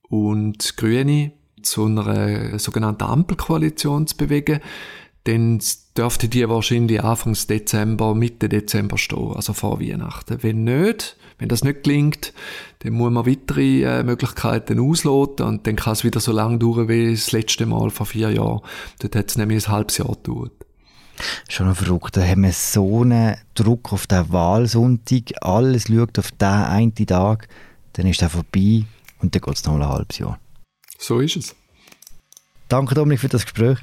und 0.10 0.72
die 0.72 0.76
Grüne 0.76 1.32
zu 1.62 1.86
einer 1.86 2.60
sogenannten 2.60 3.04
Ampelkoalition 3.04 4.08
zu 4.08 4.18
bewegen, 4.18 4.60
dann 5.24 5.60
dürfte 5.98 6.28
die 6.28 6.48
wahrscheinlich 6.48 7.04
Anfang 7.04 7.34
Dezember, 7.34 8.16
Mitte 8.16 8.50
Dezember 8.50 8.98
stehen, 8.98 9.34
also 9.34 9.54
vor 9.54 9.80
Weihnachten. 9.80 10.42
Wenn 10.42 10.64
nicht, 10.64 11.18
wenn 11.38 11.50
das 11.50 11.64
nicht 11.64 11.84
gelingt, 11.84 12.34
dann 12.80 12.94
muss 12.94 13.12
man 13.12 13.26
weitere 13.26 13.84
äh, 13.84 14.04
Möglichkeiten 14.04 14.80
ausloten 14.80 15.46
und 15.46 15.68
dann 15.68 15.76
kann 15.76 15.94
es 15.94 16.04
wieder 16.04 16.20
so 16.20 16.32
lange 16.32 16.58
dauern 16.58 16.88
wie 16.88 17.12
das 17.12 17.32
letzte 17.32 17.66
Mal 17.66 17.90
vor 17.90 18.06
vier 18.06 18.32
Jahren. 18.32 18.62
Dort 19.00 19.16
hat 19.16 19.30
es 19.30 19.38
nämlich 19.38 19.68
ein 19.68 19.72
halbes 19.72 19.98
Jahr 19.98 20.16
gedauert. 20.16 20.54
Schon 21.48 21.68
noch 21.68 21.78
verrückt, 21.78 22.18
da 22.18 22.26
haben 22.26 22.44
wir 22.44 22.54
so 22.54 23.02
einen 23.02 23.38
Druck 23.54 23.94
auf 23.94 24.08
den 24.08 24.32
Wahlsonntag, 24.32 25.34
alles 25.42 25.88
schaut 25.88 26.18
auf 26.18 26.32
den 26.32 26.48
einen 26.48 26.96
Tag, 26.96 27.48
dann 27.94 28.08
ist 28.08 28.22
er 28.24 28.30
vorbei 28.30 28.86
und 29.22 29.36
dann 29.36 29.42
geht 29.42 29.56
es 29.56 29.66
noch 29.66 29.76
ein 29.76 29.88
halbes 29.88 30.18
Jahr. 30.18 30.40
So 30.98 31.20
ist 31.20 31.36
es. 31.36 31.56
Danke 32.68 32.96
Dominik 32.96 33.20
für 33.20 33.30
das 33.30 33.44
Gespräch. 33.44 33.78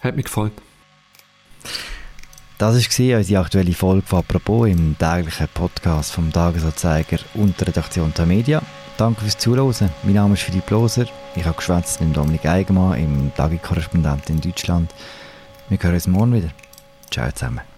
Hat 0.00 0.16
mich 0.16 0.24
gefreut. 0.24 0.52
Das 2.58 2.74
war 2.76 3.18
unsere 3.18 3.40
aktuelle 3.40 3.72
Folge 3.72 4.06
von 4.06 4.20
«Apropos» 4.20 4.68
im 4.68 4.96
täglichen 4.96 5.48
Podcast 5.52 6.12
vom 6.12 6.32
Tagesanzeiger 6.32 7.18
und 7.34 7.60
der 7.60 7.68
Redaktion 7.68 8.12
der 8.16 8.26
Media. 8.26 8.62
Danke 8.96 9.22
fürs 9.22 9.36
Zuhören. 9.36 9.90
Mein 10.04 10.14
Name 10.14 10.34
ist 10.34 10.44
Philipp 10.44 10.70
Loser. 10.70 11.06
Ich 11.34 11.44
habe 11.44 11.56
geschwätzt 11.56 12.00
mit 12.00 12.16
Dominik 12.16 12.46
Eigenmann, 12.46 12.98
im 12.98 13.32
Tagekorrespondent 13.34 14.30
in 14.30 14.40
Deutschland. 14.40 14.94
Wir 15.68 15.78
hören 15.82 15.94
uns 15.94 16.06
morgen 16.06 16.34
wieder. 16.34 16.50
Ciao 17.10 17.30
zusammen. 17.32 17.73